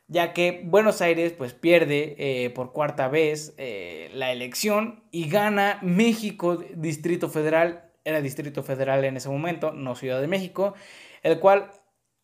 [0.08, 5.78] ya que Buenos Aires pues pierde eh, por cuarta vez eh, la elección y gana
[5.82, 10.74] México Distrito Federal, era Distrito Federal en ese momento, no Ciudad de México,
[11.22, 11.70] el cual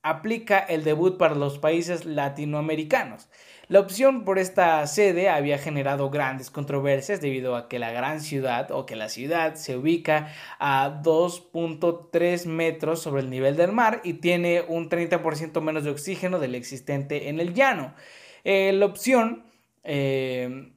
[0.02, 3.28] aplica el debut para los países latinoamericanos.
[3.72, 8.70] La opción por esta sede había generado grandes controversias debido a que la gran ciudad
[8.70, 14.12] o que la ciudad se ubica a 2.3 metros sobre el nivel del mar y
[14.12, 17.94] tiene un 30% menos de oxígeno del existente en el llano.
[18.44, 19.46] Eh, la opción
[19.84, 20.74] eh,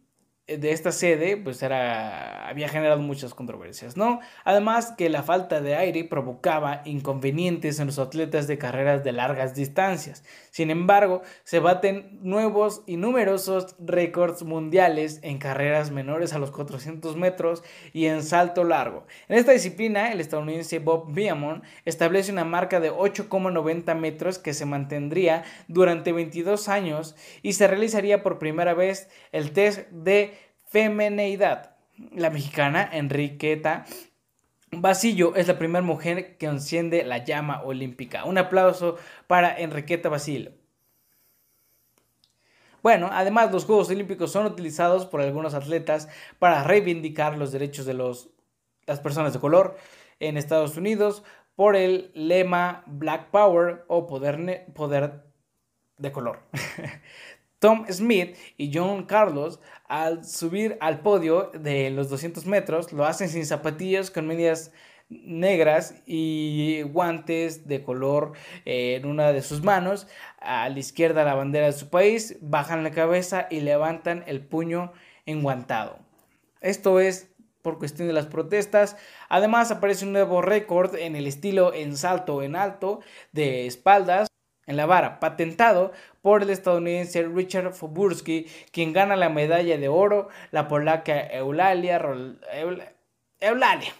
[0.48, 4.20] de esta sede, pues era, había generado muchas controversias, ¿no?
[4.44, 9.56] Además que la falta de aire provocaba inconvenientes en los atletas de carreras de largas
[9.56, 10.24] distancias.
[10.52, 17.16] Sin embargo, se baten nuevos y numerosos récords mundiales en carreras menores a los 400
[17.16, 19.08] metros y en salto largo.
[19.28, 24.66] En esta disciplina, el estadounidense Bob Beamon establece una marca de 8,90 metros que se
[24.68, 30.35] mantendría durante 22 años y se realizaría por primera vez el test de
[30.76, 31.78] femineidad.
[32.12, 33.86] La mexicana Enriqueta
[34.72, 38.26] Basillo es la primera mujer que enciende la llama olímpica.
[38.26, 40.52] Un aplauso para Enriqueta Basilio.
[42.84, 46.10] Bueno, además los Juegos Olímpicos son utilizados por algunos atletas
[46.40, 48.32] para reivindicar los derechos de los,
[48.86, 49.78] las personas de color
[50.20, 51.24] en Estados Unidos
[51.56, 55.24] por el lema Black Power o poder, poder
[55.98, 56.40] de color.
[57.60, 63.30] Tom Smith y John Carlos, al subir al podio de los 200 metros, lo hacen
[63.30, 64.72] sin zapatillas, con medias
[65.10, 68.34] negras y guantes de color
[68.66, 70.08] eh, en una de sus manos.
[70.40, 74.94] A la izquierda la bandera de su país, bajan la cabeza y levantan el puño
[75.26, 76.00] enguantado.
[76.62, 77.30] Esto es
[77.62, 78.96] por cuestión de las protestas.
[79.30, 83.00] Además aparece un nuevo récord en el estilo en salto en alto
[83.32, 84.28] de espaldas
[84.68, 85.92] en la vara, patentado
[86.22, 92.02] por el estadounidense Richard Fobursky, quien gana la medalla de oro, la polaca Eulalia,
[93.40, 93.94] Eulalia.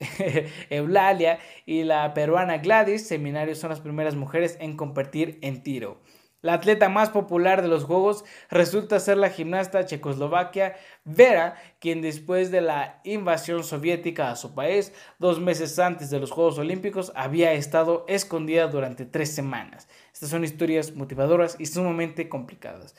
[0.70, 6.00] Eulalia y la peruana Gladys Seminario son las primeras mujeres en competir en tiro.
[6.42, 12.50] La atleta más popular de los Juegos resulta ser la gimnasta checoslovaquia Vera, quien después
[12.50, 17.52] de la invasión soviética a su país, dos meses antes de los Juegos Olímpicos, había
[17.52, 19.88] estado escondida durante tres semanas.
[20.12, 22.96] Estas son historias motivadoras y sumamente complicadas.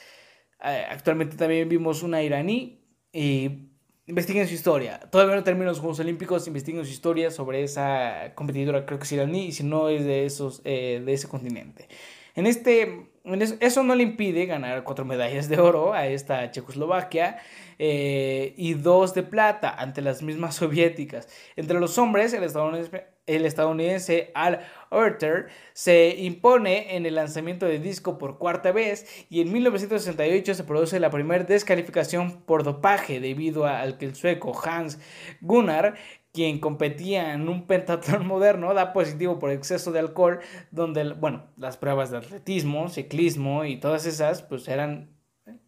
[0.63, 2.81] Eh, actualmente también vimos una iraní
[3.11, 3.73] y
[4.07, 5.01] investiguen su historia.
[5.11, 9.11] Todavía no terminan los Juegos Olímpicos, investiguen su historia sobre esa competidora, creo que es
[9.11, 11.89] iraní, y si no es de, esos, eh, de ese continente.
[12.35, 13.12] En este,
[13.59, 17.37] eso, no le impide ganar cuatro medallas de oro a esta Checoslovaquia
[17.79, 21.29] eh, y dos de plata ante las mismas soviéticas.
[21.55, 24.59] Entre los hombres, el estadounidense, el estadounidense Al
[24.89, 30.63] Oerter se impone en el lanzamiento de disco por cuarta vez y en 1968 se
[30.65, 34.99] produce la primera descalificación por dopaje debido al que el sueco Hans
[35.39, 35.95] Gunnar
[36.33, 40.39] quien competía en un pentatlón moderno, da positivo por exceso de alcohol,
[40.71, 45.13] donde, bueno, las pruebas de atletismo, ciclismo y todas esas, pues eran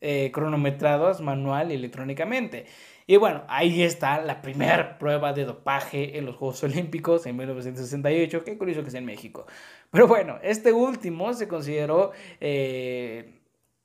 [0.02, 2.66] eh, cronometradas manual y electrónicamente.
[3.08, 8.44] Y bueno, ahí está la primera prueba de dopaje en los Juegos Olímpicos en 1968.
[8.44, 9.46] Qué curioso que sea en México.
[9.92, 12.12] Pero bueno, este último se consideró,
[12.42, 13.42] eh,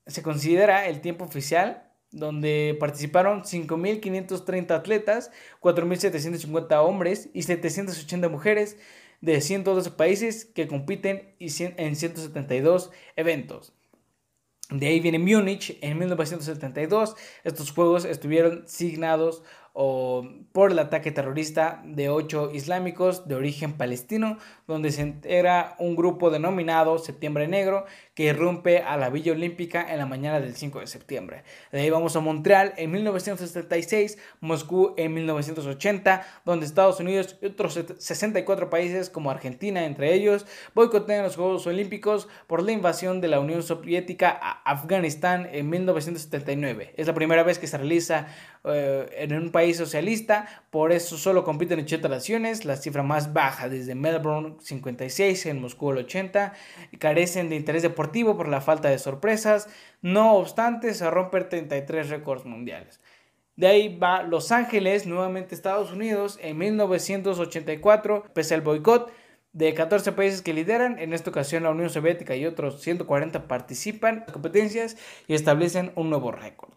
[0.06, 5.30] se considera el tiempo oficial donde participaron 5.530 atletas,
[5.61, 8.76] 4.750 hombres y 780 mujeres
[9.20, 13.72] de 112 países que compiten en 172 eventos.
[14.70, 17.16] De ahí viene Múnich en 1972.
[17.42, 19.42] Estos juegos estuvieron signados
[19.72, 25.96] o por el ataque terrorista de ocho islámicos de origen palestino, donde se entera un
[25.96, 30.80] grupo denominado Septiembre Negro que irrumpe a la Villa Olímpica en la mañana del 5
[30.80, 31.44] de septiembre.
[31.72, 37.78] De ahí vamos a Montreal en 1976, Moscú en 1980, donde Estados Unidos y otros
[37.98, 43.40] 64 países como Argentina entre ellos boicotean los Juegos Olímpicos por la invasión de la
[43.40, 46.94] Unión Soviética a Afganistán en 1979.
[46.96, 48.28] Es la primera vez que se realiza
[48.64, 53.70] eh, en un país socialista, por eso solo compiten 80 naciones, la cifra más baja
[53.70, 56.52] desde Melbourne 56, en Moscú el 80,
[56.98, 59.68] carecen de interés deportivo por la falta de sorpresas,
[60.02, 63.00] no obstante se rompen 33 récords mundiales.
[63.56, 69.11] De ahí va Los Ángeles, nuevamente Estados Unidos, en 1984, pese al boicot
[69.52, 74.24] de 14 países que lideran, en esta ocasión la Unión Soviética y otros 140 participan
[74.26, 74.96] en competencias
[75.26, 76.74] y establecen un nuevo récord.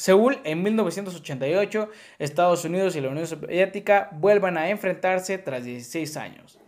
[0.00, 6.58] Seúl en 1988, Estados Unidos y la Unión Soviética vuelvan a enfrentarse tras 16 años.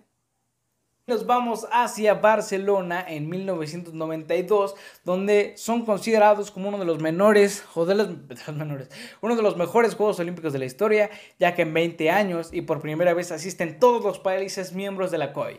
[1.07, 7.87] Nos vamos hacia Barcelona en 1992, donde son considerados como uno de los menores, o
[7.87, 8.11] los,
[8.55, 8.91] menores,
[9.23, 11.09] uno de los mejores Juegos Olímpicos de la historia,
[11.39, 15.17] ya que en 20 años y por primera vez asisten todos los países miembros de
[15.17, 15.59] la COI.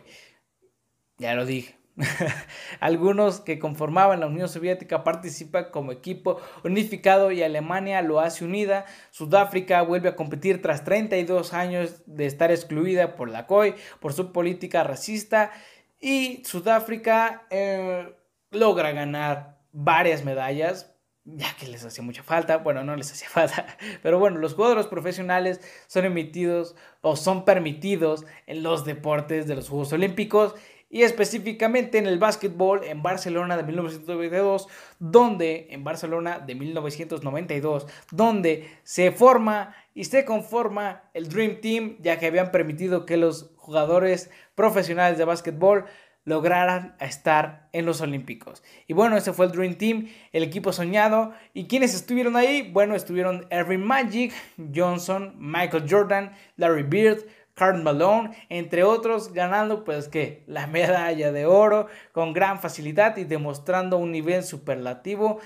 [1.18, 1.83] Ya lo dije.
[2.80, 8.84] Algunos que conformaban la Unión Soviética participan como equipo unificado y Alemania lo hace unida.
[9.10, 14.32] Sudáfrica vuelve a competir tras 32 años de estar excluida por la COI por su
[14.32, 15.52] política racista
[16.00, 18.14] y Sudáfrica eh,
[18.50, 20.90] logra ganar varias medallas.
[21.26, 23.66] Ya que les hacía mucha falta, bueno, no les hacía falta,
[24.02, 29.70] pero bueno, los jugadores profesionales son emitidos o son permitidos en los deportes de los
[29.70, 30.54] Juegos Olímpicos
[30.94, 34.68] y específicamente en el básquetbol en Barcelona de 1992,
[35.00, 42.20] donde en Barcelona de 1992, donde se forma y se conforma el Dream Team, ya
[42.20, 45.86] que habían permitido que los jugadores profesionales de básquetbol
[46.24, 48.62] lograran estar en los Olímpicos.
[48.86, 51.32] Y bueno, ese fue el Dream Team, el equipo soñado.
[51.54, 52.70] ¿Y quienes estuvieron ahí?
[52.72, 54.32] Bueno, estuvieron Erwin Magic,
[54.72, 61.46] Johnson, Michael Jordan, Larry Bird, Carl Malone, entre otros, ganando pues que la medalla de
[61.46, 65.40] oro con gran facilidad y demostrando un nivel superlativo,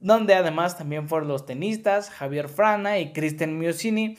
[0.00, 4.18] donde además también fueron los tenistas Javier Frana y Kristen Miosini,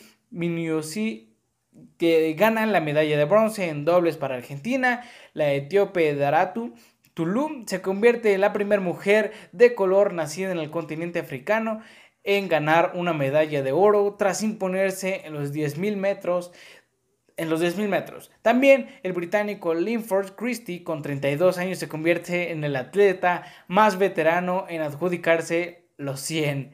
[1.97, 5.03] que ganan la medalla de bronce en dobles para Argentina,
[5.33, 6.73] la etíope Daratu
[7.13, 11.81] Tulum se convierte en la primera mujer de color nacida en el continente africano
[12.23, 16.51] en ganar una medalla de oro tras imponerse en los 10.000 metros
[17.39, 18.31] en los 10.000 metros.
[18.41, 24.65] También el británico Linford Christie, con 32 años, se convierte en el atleta más veterano
[24.67, 26.73] en adjudicarse los 100.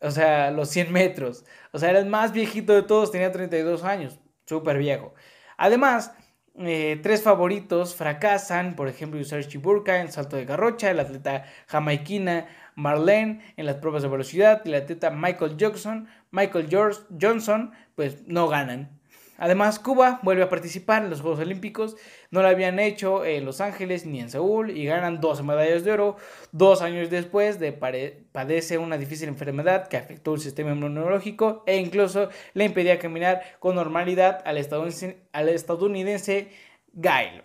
[0.00, 1.44] O sea, los 100 metros.
[1.72, 4.18] O sea, era el más viejito de todos, tenía 32 años.
[4.46, 5.12] Súper viejo.
[5.58, 6.12] Además,
[6.58, 12.46] eh, tres favoritos fracasan, por ejemplo, Usair Chiburka en salto de garrocha, el atleta jamaiquina
[12.76, 18.26] Marlene en las pruebas de velocidad y el atleta Michael Jackson, Michael George Johnson, pues
[18.26, 19.01] no ganan.
[19.42, 21.96] Además, Cuba vuelve a participar en los Juegos Olímpicos.
[22.30, 25.90] No lo habían hecho en Los Ángeles ni en Seúl y ganan 12 medallas de
[25.90, 26.16] oro.
[26.52, 32.28] Dos años después de padece una difícil enfermedad que afectó el sistema inmunológico e incluso
[32.54, 36.52] le impedía caminar con normalidad al estadounidense, al estadounidense
[36.92, 37.42] Gail.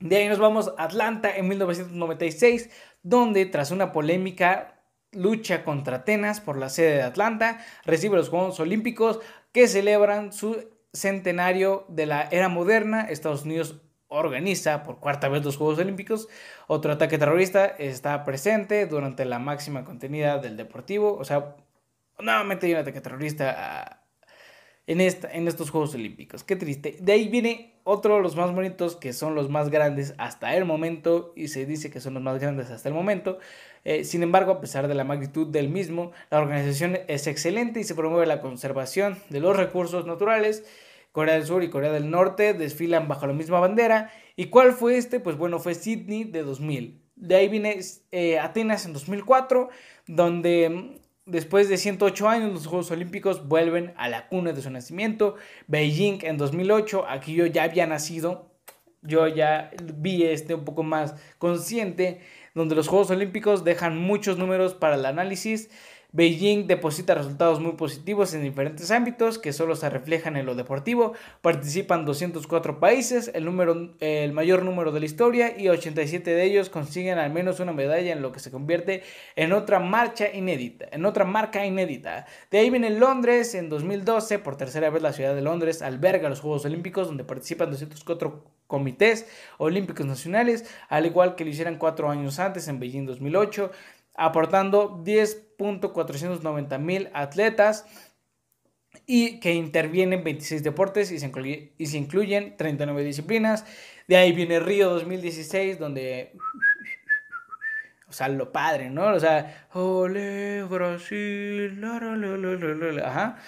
[0.00, 2.70] De ahí nos vamos a Atlanta en 1996,
[3.04, 4.80] donde tras una polémica
[5.12, 9.20] lucha contra Atenas por la sede de Atlanta, recibe los Juegos Olímpicos
[9.52, 15.56] que celebran su centenario de la era moderna, Estados Unidos organiza por cuarta vez los
[15.56, 16.28] Juegos Olímpicos.
[16.66, 21.16] Otro ataque terrorista está presente durante la máxima contenida del Deportivo.
[21.16, 21.56] O sea,
[22.18, 24.04] nuevamente hay un ataque terrorista ah,
[24.86, 26.44] en, esta, en estos Juegos Olímpicos.
[26.44, 26.96] Qué triste.
[27.00, 30.64] De ahí viene otro de los más bonitos, que son los más grandes hasta el
[30.64, 33.38] momento, y se dice que son los más grandes hasta el momento.
[33.84, 37.84] Eh, sin embargo, a pesar de la magnitud del mismo, la organización es excelente y
[37.84, 40.64] se promueve la conservación de los recursos naturales.
[41.14, 44.10] Corea del Sur y Corea del Norte desfilan bajo la misma bandera.
[44.34, 45.20] ¿Y cuál fue este?
[45.20, 47.00] Pues bueno, fue Sydney de 2000.
[47.14, 47.78] De ahí viene
[48.10, 49.68] eh, Atenas en 2004,
[50.08, 54.70] donde mm, después de 108 años los Juegos Olímpicos vuelven a la cuna de su
[54.70, 55.36] nacimiento.
[55.68, 58.50] Beijing en 2008, aquí yo ya había nacido,
[59.00, 62.22] yo ya vi este un poco más consciente
[62.54, 65.70] donde los Juegos Olímpicos dejan muchos números para el análisis.
[66.14, 71.14] Beijing deposita resultados muy positivos en diferentes ámbitos que solo se reflejan en lo deportivo.
[71.40, 76.70] Participan 204 países, el, número, el mayor número de la historia, y 87 de ellos
[76.70, 79.02] consiguen al menos una medalla en lo que se convierte
[79.34, 82.26] en otra marcha inédita, en otra marca inédita.
[82.48, 86.40] De ahí viene Londres en 2012, por tercera vez la ciudad de Londres alberga los
[86.40, 89.26] Juegos Olímpicos donde participan 204 comités
[89.58, 93.72] olímpicos nacionales, al igual que lo hicieron cuatro años antes en Beijing 2008
[94.14, 97.86] aportando 10.490 mil atletas
[99.06, 101.30] y que intervienen 26 deportes y se,
[101.78, 103.64] y se incluyen 39 disciplinas.
[104.08, 106.32] De ahí viene Río 2016, donde
[108.06, 109.06] pues a lo padre, ¿no?
[109.08, 111.82] O sea, ole Brasil,
[113.04, 113.38] ajá.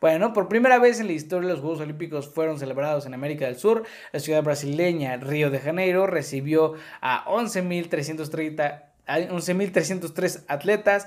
[0.00, 3.56] Bueno, por primera vez en la historia los Juegos Olímpicos fueron celebrados en América del
[3.56, 3.84] Sur.
[4.12, 11.06] La ciudad brasileña Río de Janeiro recibió a 11.330 11.303 atletas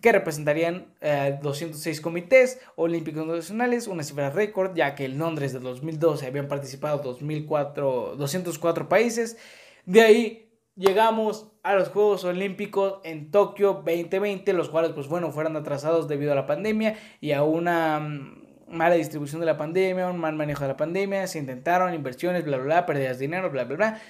[0.00, 0.86] que representarían
[1.42, 6.48] 206 eh, comités olímpicos nacionales, una cifra récord, ya que en Londres de 2012 habían
[6.48, 9.36] participado 2004, 204 países.
[9.86, 15.56] De ahí llegamos a los Juegos Olímpicos en Tokio 2020, los cuales pues bueno, fueron
[15.56, 20.18] atrasados debido a la pandemia y a una mm, mala distribución de la pandemia, un
[20.18, 23.64] mal manejo de la pandemia, se intentaron inversiones, bla, bla, bla, pérdidas de dinero, bla,
[23.64, 24.00] bla, bla.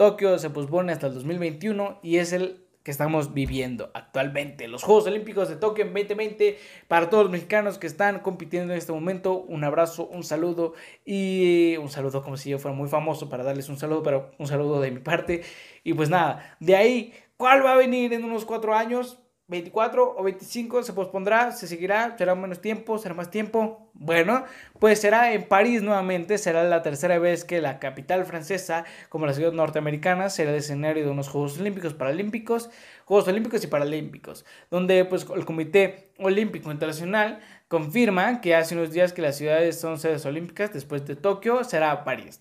[0.00, 4.66] Tokio se pospone hasta el 2021 y es el que estamos viviendo actualmente.
[4.66, 6.56] Los Juegos Olímpicos de Tokio en 2020
[6.88, 9.34] para todos los mexicanos que están compitiendo en este momento.
[9.34, 10.72] Un abrazo, un saludo
[11.04, 14.46] y un saludo como si yo fuera muy famoso para darles un saludo, pero un
[14.46, 15.42] saludo de mi parte.
[15.84, 19.18] Y pues nada, de ahí, ¿cuál va a venir en unos cuatro años?
[19.50, 23.90] 24 o 25 se pospondrá, se seguirá, será menos tiempo, será más tiempo.
[23.94, 24.44] Bueno,
[24.78, 29.34] pues será en París nuevamente, será la tercera vez que la capital francesa, como la
[29.34, 32.70] ciudad norteamericana, será el escenario de unos Juegos Olímpicos, Paralímpicos,
[33.04, 39.12] Juegos Olímpicos y Paralímpicos, donde pues el Comité Olímpico Internacional confirma que hace unos días
[39.12, 42.38] que las ciudades son sedes olímpicas después de Tokio, será París.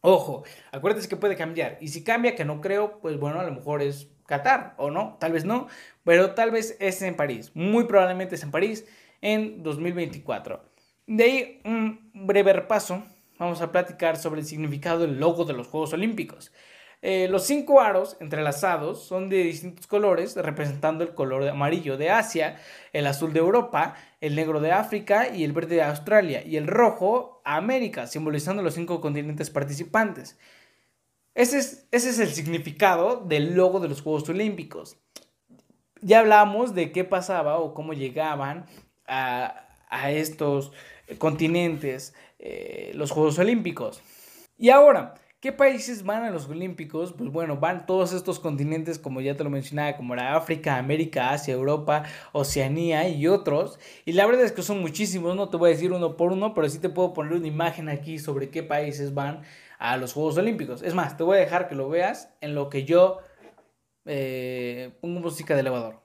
[0.00, 1.78] Ojo, acuérdense que puede cambiar.
[1.80, 5.18] Y si cambia, que no creo, pues bueno, a lo mejor es Qatar o no,
[5.20, 5.68] tal vez no,
[6.04, 7.50] pero tal vez es en París.
[7.52, 8.86] Muy probablemente es en París
[9.20, 10.64] en 2024.
[11.06, 13.02] De ahí un breve repaso.
[13.38, 16.50] Vamos a platicar sobre el significado del logo de los Juegos Olímpicos.
[17.02, 22.56] Eh, los cinco aros entrelazados son de distintos colores, representando el color amarillo de Asia,
[22.94, 26.68] el azul de Europa, el negro de África y el verde de Australia, y el
[26.68, 30.38] rojo América, simbolizando los cinco continentes participantes.
[31.34, 34.98] Ese es, ese es el significado del logo de los Juegos Olímpicos.
[36.00, 38.66] Ya hablamos de qué pasaba o cómo llegaban
[39.06, 39.58] a,
[40.08, 40.72] estos
[41.18, 44.02] continentes eh, los Juegos Olímpicos.
[44.56, 47.12] Y ahora, ¿Qué países van a los Olímpicos?
[47.18, 51.30] Pues bueno, van todos estos continentes, como ya te lo mencionaba, como era África, América,
[51.30, 53.80] Asia, Europa, Oceanía y otros.
[54.04, 56.54] Y la verdad es que son muchísimos, no te voy a decir uno por uno,
[56.54, 59.42] pero sí te puedo poner una imagen aquí sobre qué países van
[59.82, 60.80] a los Juegos Olímpicos.
[60.82, 63.18] Es más, te voy a dejar que lo veas en lo que yo
[64.04, 66.01] eh, pongo música de elevador.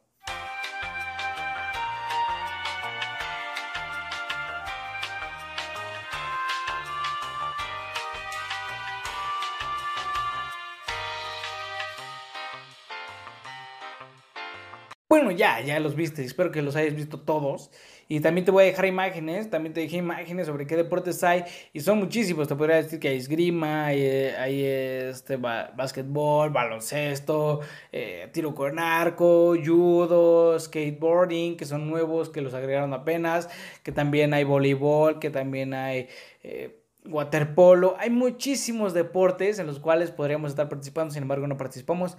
[15.37, 17.71] Ya, ya los viste, espero que los hayas visto todos.
[18.09, 21.43] Y también te voy a dejar imágenes, también te dejé imágenes sobre qué deportes hay.
[21.73, 27.59] Y son muchísimos, te podría decir que hay esgrima, hay, eh, este, básquetbol, baloncesto,
[27.91, 33.49] eh, tiro con arco, judo, skateboarding, que son nuevos, que los agregaron apenas.
[33.83, 36.07] Que también hay voleibol, que también hay...
[36.43, 42.17] Eh, waterpolo, hay muchísimos deportes en los cuales podríamos estar participando, sin embargo no participamos.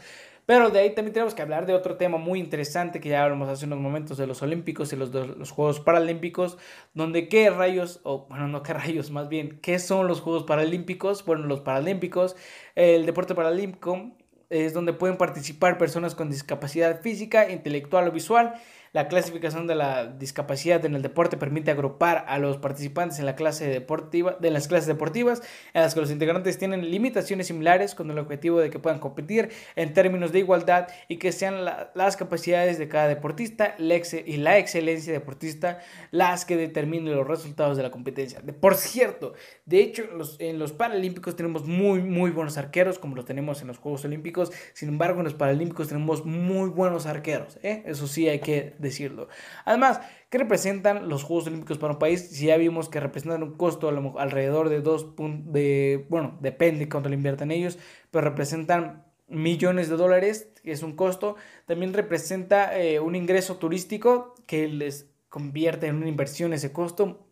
[0.48, 3.50] Pero de ahí también tenemos que hablar de otro tema muy interesante que ya hablamos
[3.50, 6.56] hace unos momentos de los Olímpicos y los, los Juegos Paralímpicos,
[6.94, 11.22] donde qué rayos, o bueno, no qué rayos, más bien, ¿qué son los Juegos Paralímpicos?
[11.26, 12.34] Bueno, los Paralímpicos,
[12.76, 14.12] el deporte paralímpico
[14.48, 18.54] es donde pueden participar personas con discapacidad física, intelectual o visual
[18.92, 23.36] la clasificación de la discapacidad en el deporte permite agrupar a los participantes en la
[23.36, 25.42] clase deportiva, de las clases deportivas
[25.74, 29.50] en las que los integrantes tienen limitaciones similares con el objetivo de que puedan competir
[29.76, 35.12] en términos de igualdad y que sean las capacidades de cada deportista y la excelencia
[35.12, 35.80] deportista
[36.10, 38.40] las que determinen los resultados de la competencia.
[38.60, 39.34] Por cierto,
[39.66, 43.68] de hecho, los, en los Paralímpicos tenemos muy, muy buenos arqueros, como los tenemos en
[43.68, 44.50] los Juegos Olímpicos.
[44.72, 47.58] Sin embargo, en los Paralímpicos tenemos muy buenos arqueros.
[47.62, 47.82] ¿eh?
[47.86, 49.28] Eso sí hay que decirlo.
[49.64, 50.00] Además,
[50.30, 52.28] ¿qué representan los Juegos Olímpicos para un país?
[52.30, 57.16] Si ya vimos que representan un costo alrededor de dos de, bueno, depende cuánto le
[57.16, 57.78] inviertan ellos,
[58.10, 61.36] pero representan millones de dólares, que es un costo.
[61.66, 67.26] También representa eh, un ingreso turístico que les convierte en una inversión ese costo,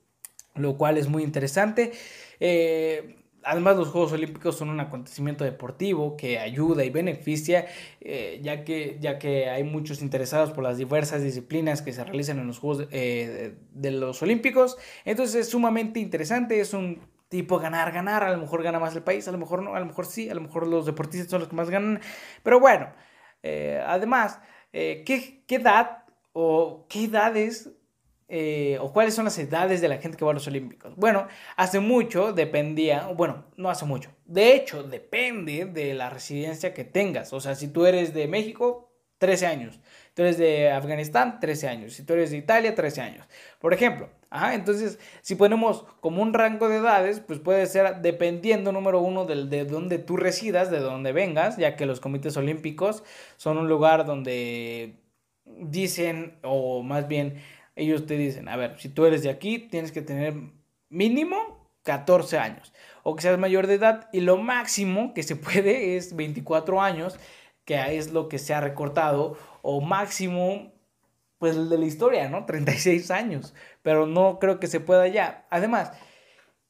[0.54, 1.92] lo cual es muy interesante.
[2.40, 3.16] Eh,
[3.48, 7.66] Además, los Juegos Olímpicos son un acontecimiento deportivo que ayuda y beneficia,
[8.00, 12.40] eh, ya, que, ya que hay muchos interesados por las diversas disciplinas que se realizan
[12.40, 14.76] en los Juegos eh, de los Olímpicos.
[15.04, 19.04] Entonces es sumamente interesante, es un tipo ganar, ganar, a lo mejor gana más el
[19.04, 21.38] país, a lo mejor no, a lo mejor sí, a lo mejor los deportistas son
[21.38, 22.00] los que más ganan,
[22.42, 22.92] pero bueno,
[23.44, 24.40] eh, además,
[24.72, 27.75] ¿qué, ¿qué edad o qué edades
[28.28, 30.94] eh, o cuáles son las edades de la gente que va a los Olímpicos.
[30.96, 36.84] Bueno, hace mucho dependía, bueno, no hace mucho, de hecho depende de la residencia que
[36.84, 37.32] tengas.
[37.32, 39.80] O sea, si tú eres de México, 13 años.
[40.14, 41.94] tú eres de Afganistán, 13 años.
[41.94, 43.26] Si tú eres de Italia, 13 años.
[43.60, 48.72] Por ejemplo, Ajá, entonces, si ponemos como un rango de edades, pues puede ser dependiendo,
[48.72, 53.04] número uno, de, de donde tú residas, de donde vengas, ya que los comités olímpicos
[53.36, 54.96] son un lugar donde
[55.44, 57.40] dicen, o más bien,
[57.76, 60.34] ellos te dicen, a ver, si tú eres de aquí, tienes que tener
[60.88, 62.72] mínimo 14 años,
[63.04, 67.18] o que seas mayor de edad, y lo máximo que se puede es 24 años,
[67.64, 70.72] que es lo que se ha recortado, o máximo
[71.38, 72.46] pues el de la historia, ¿no?
[72.46, 75.46] 36 años, pero no creo que se pueda ya.
[75.50, 75.92] Además,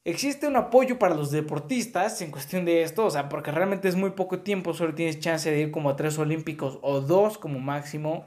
[0.04, 3.96] existe un apoyo para los deportistas en cuestión de esto, o sea, porque realmente es
[3.96, 7.60] muy poco tiempo, solo tienes chance de ir como a tres olímpicos o dos como
[7.60, 8.24] máximo,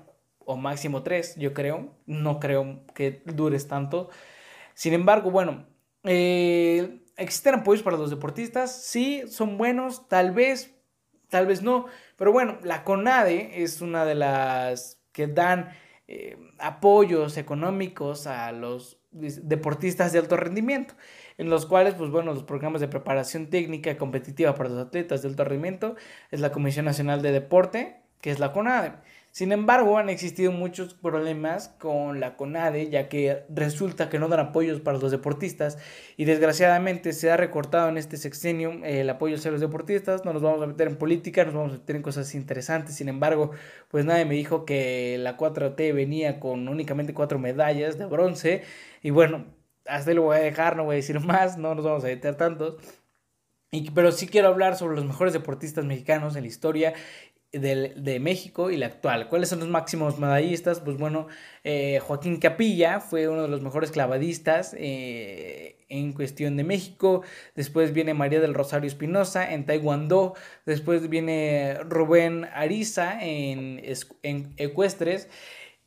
[0.49, 4.09] o máximo tres, yo creo, no creo que dures tanto.
[4.73, 5.67] Sin embargo, bueno,
[6.03, 10.75] eh, existen apoyos para los deportistas, sí, son buenos, tal vez,
[11.29, 11.85] tal vez no,
[12.17, 15.69] pero bueno, la CONADE es una de las que dan
[16.07, 20.95] eh, apoyos económicos a los deportistas de alto rendimiento,
[21.37, 25.27] en los cuales, pues bueno, los programas de preparación técnica competitiva para los atletas de
[25.27, 25.95] alto rendimiento
[26.31, 28.93] es la Comisión Nacional de Deporte, que es la CONADE.
[29.31, 34.39] Sin embargo, han existido muchos problemas con la CONADE, ya que resulta que no dan
[34.39, 35.77] apoyos para los deportistas
[36.17, 40.25] y desgraciadamente se ha recortado en este sexenio el apoyo hacia los deportistas.
[40.25, 42.95] No nos vamos a meter en política, nos vamos a meter en cosas interesantes.
[42.95, 43.51] Sin embargo,
[43.89, 48.63] pues nadie me dijo que la 4T venía con únicamente cuatro medallas de bronce
[49.03, 49.45] y bueno,
[49.85, 52.07] hasta ahí lo voy a dejar, no voy a decir más, no nos vamos a
[52.07, 52.77] meter tantos.
[53.71, 56.93] Y, pero sí quiero hablar sobre los mejores deportistas mexicanos en la historia
[57.51, 59.27] de, México y la actual.
[59.29, 60.79] ¿Cuáles son los máximos medallistas?
[60.79, 61.27] Pues bueno,
[61.63, 67.23] eh, Joaquín Capilla fue uno de los mejores clavadistas eh, en cuestión de México.
[67.55, 70.35] Después viene María del Rosario Espinosa en Taekwondo.
[70.65, 73.81] Después viene Rubén Ariza en,
[74.23, 75.27] en ecuestres.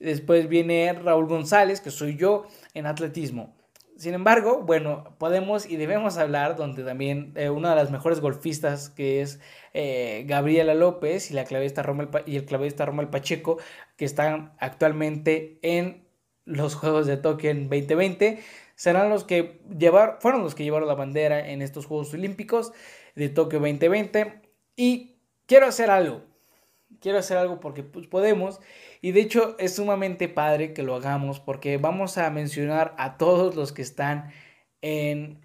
[0.00, 3.54] Después viene Raúl González, que soy yo, en atletismo.
[4.02, 8.88] Sin embargo, bueno, podemos y debemos hablar donde también eh, una de las mejores golfistas
[8.88, 9.38] que es
[9.74, 13.58] eh, Gabriela López y, la clavista Romel y el clavista Romel Pacheco,
[13.96, 16.04] que están actualmente en
[16.44, 18.40] los Juegos de Tokio en 2020,
[18.74, 22.72] serán los que llevar, fueron los que llevaron la bandera en estos Juegos Olímpicos
[23.14, 24.42] de Tokio 2020.
[24.74, 26.22] Y quiero hacer algo,
[27.00, 28.60] quiero hacer algo porque pues, podemos
[29.00, 33.56] y de hecho es sumamente padre que lo hagamos porque vamos a mencionar a todos
[33.56, 34.32] los que están
[34.80, 35.40] en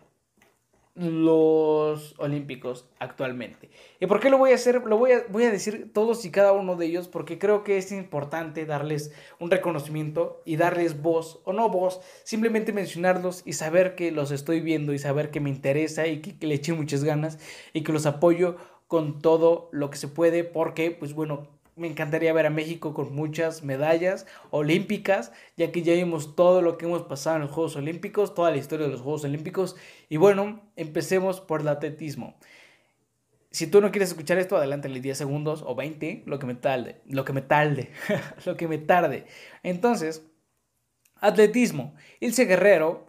[0.97, 3.69] los Olímpicos actualmente.
[3.99, 4.81] ¿Y por qué lo voy a hacer?
[4.85, 7.77] Lo voy a, voy a decir todos y cada uno de ellos porque creo que
[7.77, 13.93] es importante darles un reconocimiento y darles voz o no voz, simplemente mencionarlos y saber
[13.93, 17.03] que los estoy viendo y saber que me interesa y que, que le eché muchas
[17.03, 17.37] ganas
[17.73, 22.33] y que los apoyo con todo lo que se puede porque pues bueno, me encantaría
[22.33, 27.03] ver a México con muchas medallas olímpicas, ya que ya vimos todo lo que hemos
[27.03, 29.75] pasado en los Juegos Olímpicos, toda la historia de los Juegos Olímpicos.
[30.09, 32.35] Y bueno, empecemos por el atletismo.
[33.51, 37.01] Si tú no quieres escuchar esto, adelántale 10 segundos o 20, lo que me tarde,
[37.05, 37.91] lo que me tarde,
[38.45, 39.25] lo que me tarde.
[39.61, 40.25] Entonces,
[41.21, 41.93] atletismo.
[42.19, 43.07] Ilse Guerrero,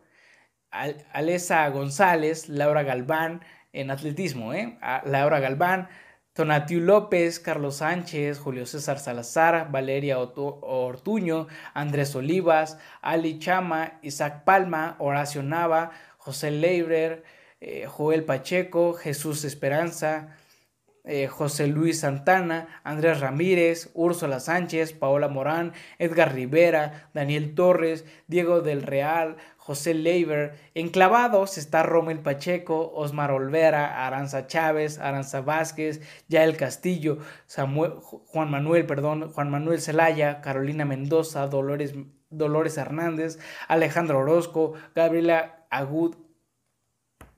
[0.70, 3.40] Alesa González, Laura Galván
[3.72, 4.78] en atletismo, ¿eh?
[5.04, 5.88] Laura Galván,
[6.32, 14.94] Tonatiu López, Carlos Sánchez, Julio César Salazar, Valeria Ortuño, Andrés Olivas, Ali Chama, Isaac Palma,
[15.00, 17.24] Horacio Nava, José Leiber,
[17.60, 20.36] eh, Joel Pacheco, Jesús Esperanza,
[21.04, 28.60] eh, José Luis Santana, Andrés Ramírez, Úrsula Sánchez, Paola Morán, Edgar Rivera, Daniel Torres, Diego
[28.60, 29.38] del Real,
[29.68, 30.54] José Leiber.
[30.72, 38.86] Enclavados está Romel Pacheco, Osmar Olvera, Aranza Chávez, Aranza Vázquez, Yael Castillo, Samuel, Juan Manuel,
[38.86, 41.92] perdón, Juan Manuel Zelaya, Carolina Mendoza, Dolores,
[42.30, 43.38] Dolores Hernández,
[43.68, 46.16] Alejandro Orozco, Gabriela Agud,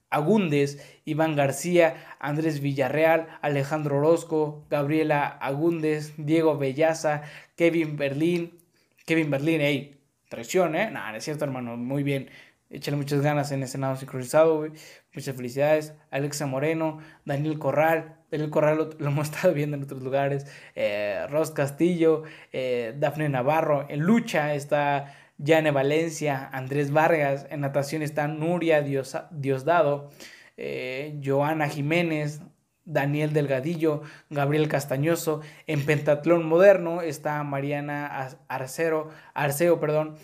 [0.08, 7.22] Agúndez, Iván García, Andrés Villarreal, Alejandro Orozco, Gabriela Agúndez, Diego Bellaza,
[7.56, 8.60] Kevin Berlín,
[9.04, 9.99] Kevin Berlín, hey,
[10.30, 10.92] Traición, ¿eh?
[10.92, 11.76] No, es cierto, hermano.
[11.76, 12.30] Muy bien.
[12.70, 14.64] Échale muchas ganas en ese nado sincronizado.
[15.12, 15.92] Muchas felicidades.
[16.12, 18.16] Alexa Moreno, Daniel Corral.
[18.30, 20.46] Daniel Corral lo, hemos estado viendo en otros lugares.
[20.76, 22.22] Eh, Ros Castillo,
[22.52, 23.86] eh, Dafne Navarro.
[23.88, 27.48] En lucha está Yane Valencia, Andrés Vargas.
[27.50, 30.10] En natación está Nuria Diosdado,
[30.56, 32.40] eh, Joana Jiménez,
[32.84, 35.40] Daniel Delgadillo, Gabriel Castañoso.
[35.66, 40.16] En pentatlón moderno está Mariana Arceo, perdón,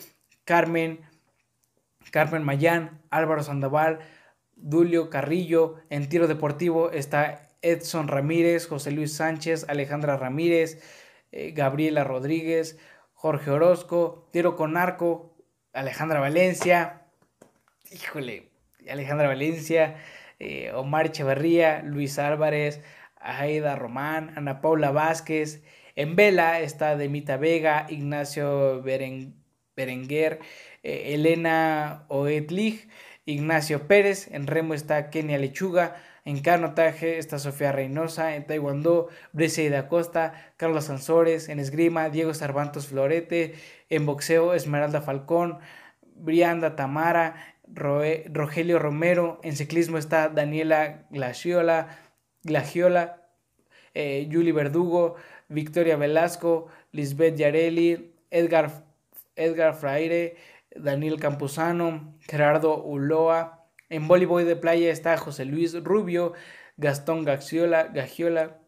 [0.44, 1.00] Carmen,
[2.11, 4.00] Carmen Mayán, Álvaro Sandoval,
[4.54, 5.76] Dulio Carrillo.
[5.90, 10.82] En tiro deportivo está Edson Ramírez, José Luis Sánchez, Alejandra Ramírez,
[11.32, 12.78] eh, Gabriela Rodríguez,
[13.12, 15.34] Jorge Orozco, tiro con arco,
[15.72, 17.02] Alejandra Valencia,
[17.90, 18.50] híjole,
[18.88, 19.96] Alejandra Valencia,
[20.39, 22.82] eh, Omar Echeverría, Luis Álvarez,
[23.16, 25.62] Aida Román, Ana Paula Vázquez.
[25.97, 30.41] En vela está Demita Vega, Ignacio Berenguer,
[30.82, 32.89] eh, Elena Oetlich,
[33.24, 34.28] Ignacio Pérez.
[34.30, 35.97] En remo está Kenia Lechuga.
[36.24, 38.34] En canotaje está Sofía Reynosa.
[38.37, 41.49] En taekwondo, Briseida Costa, Carlos Sansores.
[41.49, 43.55] En esgrima, Diego Sarvantos Florete.
[43.89, 45.59] En boxeo, Esmeralda Falcón,
[46.14, 47.55] Brianda Tamara.
[47.74, 51.98] Rogelio Romero, en ciclismo está Daniela Glaciola,
[52.42, 53.28] Glagiola,
[53.94, 55.16] eh, Julie Verdugo,
[55.48, 58.84] Victoria Velasco, Lisbeth Yarelli, Edgar,
[59.36, 60.36] Edgar Fraire,
[60.74, 63.68] Daniel Campuzano, Gerardo Uloa.
[63.88, 66.32] En voleibol de playa está José Luis Rubio,
[66.76, 68.58] Gastón Gagiola, Gagiola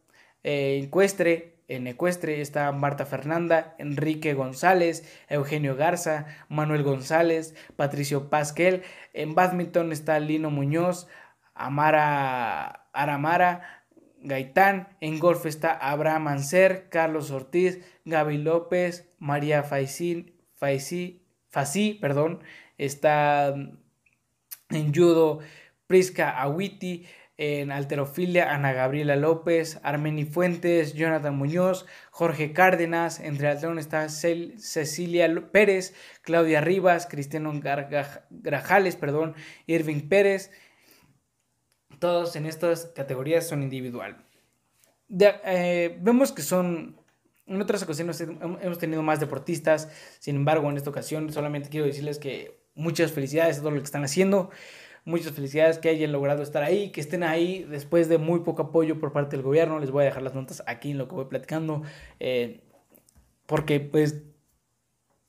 [0.44, 8.82] eh, Encuestre, en Ecuestre está Marta Fernanda, Enrique González, Eugenio Garza, Manuel González, Patricio Pasquel.
[9.12, 11.06] En badminton está Lino Muñoz,
[11.54, 13.84] Amara Aramara,
[14.22, 14.96] Gaitán.
[15.02, 22.42] En golf está Abraham Anser, Carlos Ortiz, Gaby López, María Faisí, Faisí, perdón.
[22.78, 23.54] Está
[24.70, 25.40] en judo
[25.86, 27.06] Prisca Awiti,
[27.38, 35.32] en alterofilia Ana Gabriela López, Armeni Fuentes, Jonathan Muñoz, Jorge Cárdenas, entre atletas está Cecilia
[35.52, 37.52] Pérez, Claudia Rivas, Cristiano
[38.30, 38.98] Grajales,
[39.66, 40.50] Irving Pérez.
[42.00, 44.16] Todos en estas categorías son individual.
[45.08, 47.00] Eh, vemos que son,
[47.46, 52.18] en otras ocasiones hemos tenido más deportistas, sin embargo en esta ocasión solamente quiero decirles
[52.18, 54.50] que muchas felicidades a todo lo que están haciendo.
[55.04, 58.98] Muchas felicidades que hayan logrado estar ahí, que estén ahí después de muy poco apoyo
[58.98, 59.78] por parte del gobierno.
[59.78, 61.82] Les voy a dejar las notas aquí en lo que voy platicando.
[62.20, 62.60] Eh,
[63.46, 64.22] porque pues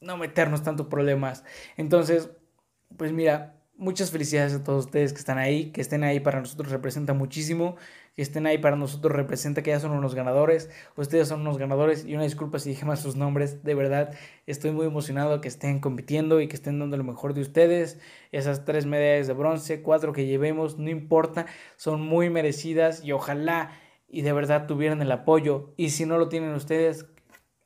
[0.02, 1.44] no meternos tanto problemas.
[1.78, 2.30] Entonces,
[2.98, 6.72] pues mira, muchas felicidades a todos ustedes que están ahí, que estén ahí para nosotros
[6.72, 7.78] representa muchísimo,
[8.20, 12.04] que estén ahí para nosotros representa que ya son unos ganadores, ustedes son unos ganadores
[12.04, 14.14] y una disculpa si dije más sus nombres, de verdad
[14.46, 17.98] estoy muy emocionado que estén compitiendo y que estén dando lo mejor de ustedes,
[18.34, 21.46] esas tres medallas de bronce, cuatro que llevemos, no importa,
[21.78, 23.72] son muy merecidas y ojalá
[24.10, 27.06] y de verdad tuvieran el apoyo y si no lo tienen ustedes,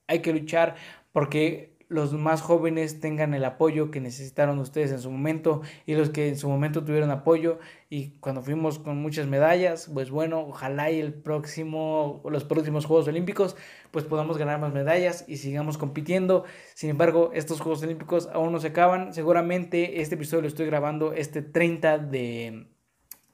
[0.06, 0.76] hay que luchar
[1.14, 6.10] porque los más jóvenes tengan el apoyo que necesitaron ustedes en su momento y los
[6.10, 10.90] que en su momento tuvieron apoyo y cuando fuimos con muchas medallas, pues bueno, ojalá
[10.90, 13.56] y el próximo, los próximos Juegos Olímpicos,
[13.92, 16.44] pues podamos ganar más medallas y sigamos compitiendo.
[16.74, 19.14] Sin embargo, estos Juegos Olímpicos aún no se acaban.
[19.14, 22.66] Seguramente este episodio lo estoy grabando este 30 de,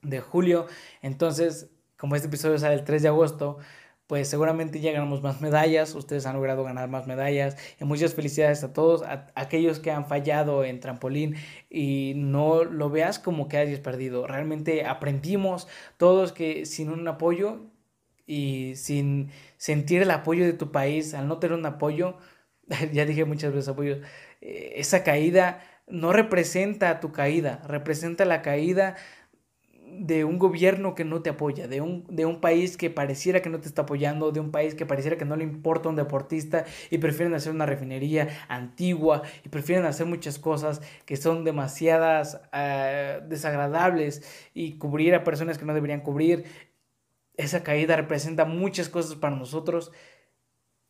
[0.01, 0.65] de julio.
[1.01, 3.59] Entonces, como este episodio sale el 3 de agosto,
[4.09, 8.63] pues seguramente ya ganamos más medallas, ustedes han logrado ganar más medallas y muchas felicidades
[8.63, 11.35] a todos, a, aquellos que han fallado en trampolín
[11.69, 17.59] y no lo veas como que hayas perdido, realmente aprendimos todos que sin un apoyo
[18.25, 22.17] y sin sentir el apoyo de tu país, al no tener un apoyo,
[22.91, 23.97] ya dije muchas veces apoyo,
[24.41, 28.95] eh, esa caída no representa tu caída, representa la caída
[29.91, 33.49] de un gobierno que no te apoya, de un, de un país que pareciera que
[33.49, 36.65] no te está apoyando, de un país que pareciera que no le importa un deportista
[36.89, 43.21] y prefieren hacer una refinería antigua y prefieren hacer muchas cosas que son demasiadas eh,
[43.27, 46.45] desagradables y cubrir a personas que no deberían cubrir.
[47.35, 49.91] Esa caída representa muchas cosas para nosotros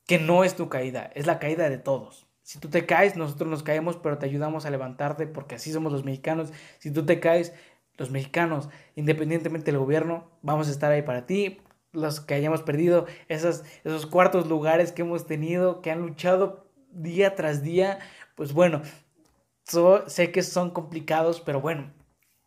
[0.06, 2.30] que no es tu caída, es la caída de todos.
[2.50, 5.91] Si tú te caes, nosotros nos caemos, pero te ayudamos a levantarte porque así somos
[5.91, 6.52] los mexicanos.
[6.80, 7.54] Si tú te caes,
[8.00, 11.60] los mexicanos, independientemente del gobierno, vamos a estar ahí para ti.
[11.91, 17.36] Los que hayamos perdido esos, esos cuartos lugares que hemos tenido, que han luchado día
[17.36, 18.00] tras día,
[18.36, 18.82] pues bueno,
[20.08, 21.91] sé que son complicados, pero bueno,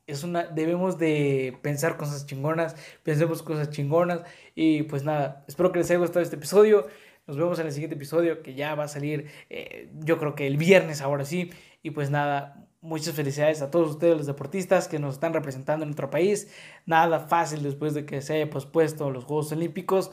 [0.07, 4.23] es una, debemos de pensar cosas chingonas, pensemos cosas chingonas
[4.55, 6.87] y pues nada, espero que les haya gustado este episodio.
[7.27, 10.47] Nos vemos en el siguiente episodio que ya va a salir, eh, yo creo que
[10.47, 11.51] el viernes ahora sí.
[11.83, 15.91] Y pues nada, Muchas felicidades a todos ustedes los deportistas que nos están representando en
[15.91, 16.53] nuestro país.
[16.85, 20.11] Nada fácil después de que se haya pospuesto los Juegos Olímpicos.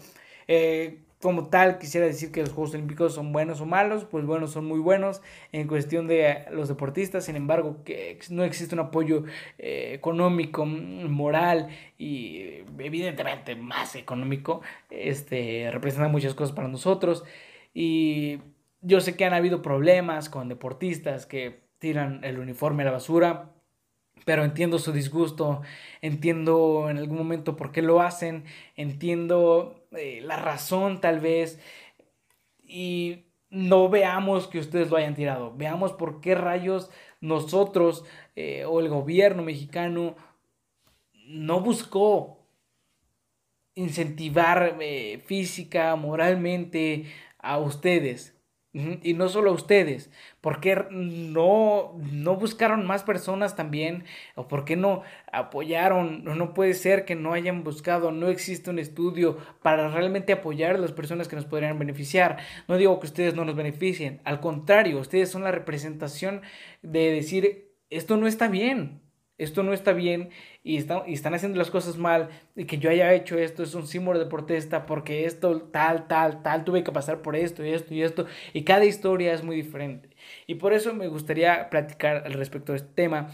[0.47, 4.45] Eh, como tal, quisiera decir que los Juegos Olímpicos son buenos o malos, pues bueno,
[4.45, 9.23] son muy buenos en cuestión de los deportistas, sin embargo, que no existe un apoyo
[9.57, 14.61] eh, económico, moral y evidentemente más económico,
[14.91, 17.23] este, representa muchas cosas para nosotros
[17.73, 18.39] y
[18.81, 23.51] yo sé que han habido problemas con deportistas que tiran el uniforme a la basura,
[24.25, 25.61] pero entiendo su disgusto,
[26.01, 28.43] entiendo en algún momento por qué lo hacen,
[28.75, 31.59] entiendo eh, la razón tal vez,
[32.61, 35.55] y no veamos que ustedes lo hayan tirado.
[35.55, 38.05] Veamos por qué rayos nosotros
[38.35, 40.15] eh, o el gobierno mexicano
[41.25, 42.39] no buscó
[43.75, 47.05] incentivar eh, física, moralmente
[47.39, 48.38] a ustedes.
[48.71, 50.11] Y no solo a ustedes,
[50.41, 54.03] ¿por qué no, no buscaron más personas también?
[54.35, 55.01] ¿O por qué no
[55.31, 56.23] apoyaron?
[56.23, 60.79] No puede ser que no hayan buscado, no existe un estudio para realmente apoyar a
[60.79, 62.37] las personas que nos podrían beneficiar.
[62.67, 66.41] No digo que ustedes no nos beneficien, al contrario, ustedes son la representación
[66.83, 69.01] de decir, esto no está bien,
[69.39, 70.29] esto no está bien
[70.63, 73.87] y, y, están haciendo las cosas mal y que yo haya hecho esto es un
[73.87, 77.93] símbolo de protesta porque esto tal, tal, tal, tuve que pasar por esto y esto
[77.93, 80.09] y esto y cada historia es muy diferente.
[80.45, 83.31] Y por eso me gustaría platicar al respecto de este tema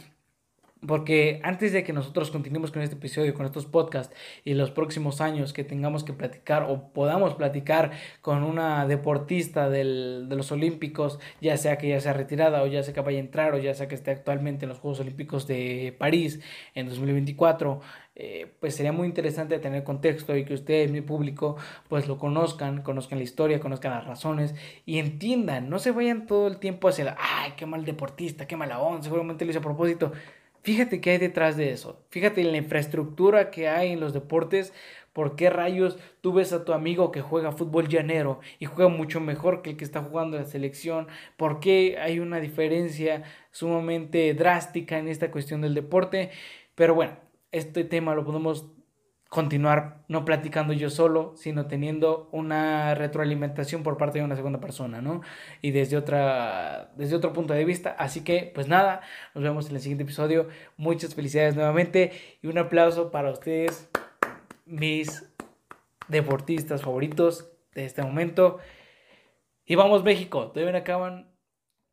[0.88, 5.22] porque antes de que nosotros continuemos con este episodio, con estos podcasts y los próximos
[5.22, 11.20] años que tengamos que platicar o podamos platicar con una deportista del, de los Olímpicos,
[11.42, 13.74] ya sea que ya sea retirada o ya sea que vaya a entrar o ya
[13.74, 16.40] sea que esté actualmente en los Juegos Olímpicos de París
[16.74, 17.82] en 2024,
[18.18, 21.58] eh, pues sería muy interesante tener contexto y que ustedes, mi público,
[21.90, 24.56] pues lo conozcan, conozcan la historia, conozcan las razones
[24.86, 28.56] y entiendan, no se vayan todo el tiempo hacia la, ay, qué mal deportista, qué
[28.56, 30.14] mala onda, seguramente lo hice a propósito.
[30.66, 32.04] Fíjate qué hay detrás de eso.
[32.10, 34.74] Fíjate en la infraestructura que hay en los deportes.
[35.14, 39.22] ¿Por qué rayos tú ves a tu amigo que juega fútbol llanero y juega mucho
[39.22, 41.08] mejor que el que está jugando la selección?
[41.38, 46.32] ¿Por qué hay una diferencia sumamente drástica en esta cuestión del deporte?
[46.74, 47.16] Pero bueno,
[47.52, 48.66] este tema lo podemos
[49.30, 55.02] continuar no platicando yo solo, sino teniendo una retroalimentación por parte de una segunda persona,
[55.02, 55.22] ¿no?
[55.62, 59.02] Y desde otra desde otro punto de vista, así que pues nada,
[59.34, 60.48] nos vemos en el siguiente episodio.
[60.78, 62.12] Muchas felicidades nuevamente
[62.42, 63.90] y un aplauso para ustedes
[64.66, 65.30] mis
[66.08, 68.60] deportistas favoritos de este momento.
[69.66, 71.36] Y vamos México, todavía acaban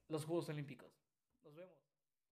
[0.09, 0.92] los Juegos Olímpicos.